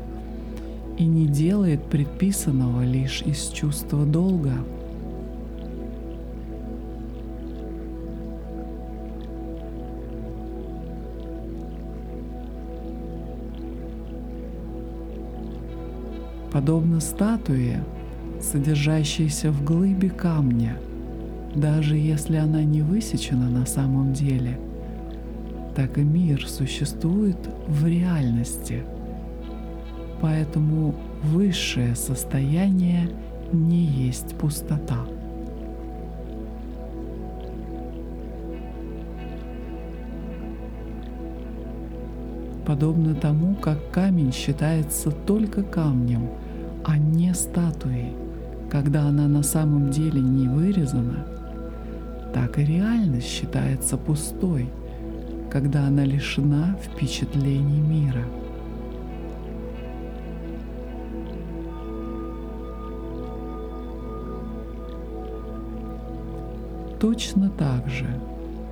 и 0.99 1.05
не 1.05 1.27
делает 1.27 1.85
предписанного 1.85 2.85
лишь 2.85 3.23
из 3.23 3.49
чувства 3.49 4.05
долга. 4.05 4.55
Подобно 16.53 17.01
статуе, 17.01 17.83
содержащаяся 18.41 19.51
в 19.51 19.65
глыбе 19.65 20.09
камня, 20.09 20.79
даже 21.57 21.97
если 21.97 22.37
она 22.37 22.63
не 22.63 22.83
высечена 22.83 23.51
на 23.51 23.67
самом 23.67 24.13
деле, 24.13 24.61
так 25.75 25.99
и 25.99 26.03
мир 26.03 26.47
существует 26.47 27.39
в 27.67 27.85
реальности. 27.89 28.85
Поэтому 30.25 30.95
высшее 31.23 31.95
состояние 31.95 33.11
не 33.53 33.85
есть 33.85 34.35
пустота. 34.39 35.01
Подобно 42.67 43.15
тому, 43.15 43.55
как 43.57 43.91
камень 43.91 44.33
считается 44.33 45.11
только 45.11 45.63
камнем, 45.63 46.31
а 46.87 46.97
не 46.97 47.35
статуей– 47.35 48.15
когда 48.71 49.03
она 49.03 49.29
на 49.29 49.43
самом 49.43 49.91
деле 49.91 50.21
не 50.21 50.49
вырезана, 50.49 51.25
так 52.33 52.59
и 52.59 52.65
реальность 52.65 53.29
считается 53.29 53.97
пустой, 53.97 54.69
когда 55.49 55.87
она 55.87 56.05
лишена 56.05 56.77
впечатлений 56.83 57.79
мира. 57.79 58.25
Точно 67.05 67.51
так 67.51 67.87
же, 67.87 68.07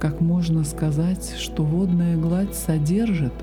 как 0.01 0.23
можно 0.23 0.65
сказать, 0.65 1.35
что 1.37 1.65
водная 1.65 2.17
гладь 2.17 2.55
содержит 2.55 3.35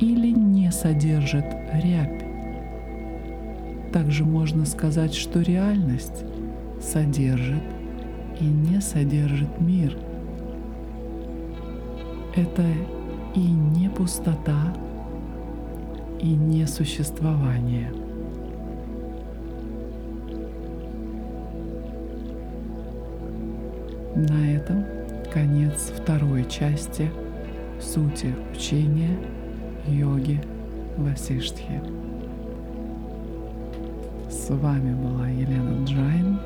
или 0.00 0.30
не 0.30 0.72
содержит 0.72 1.44
рябь. 1.74 2.24
Также 3.92 4.24
можно 4.24 4.64
сказать, 4.64 5.12
что 5.12 5.42
реальность 5.42 6.24
содержит 6.80 7.62
и 8.40 8.44
не 8.44 8.80
содержит 8.80 9.60
мир. 9.60 9.94
Это 12.34 12.64
и 13.34 13.40
не 13.40 13.90
пустота, 13.90 14.74
и 16.18 16.28
не 16.28 16.66
существование. 16.66 17.92
На 24.28 24.56
этом 24.56 24.86
конец 25.30 25.92
второй 25.94 26.46
части 26.46 27.10
сути 27.78 28.34
учения 28.56 29.18
йоги 29.86 30.40
Васиштхи. 30.96 31.82
С 34.30 34.48
вами 34.48 34.94
была 34.94 35.28
Елена 35.28 35.84
Джайн. 35.84 36.38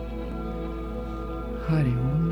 Хариум. 1.68 2.27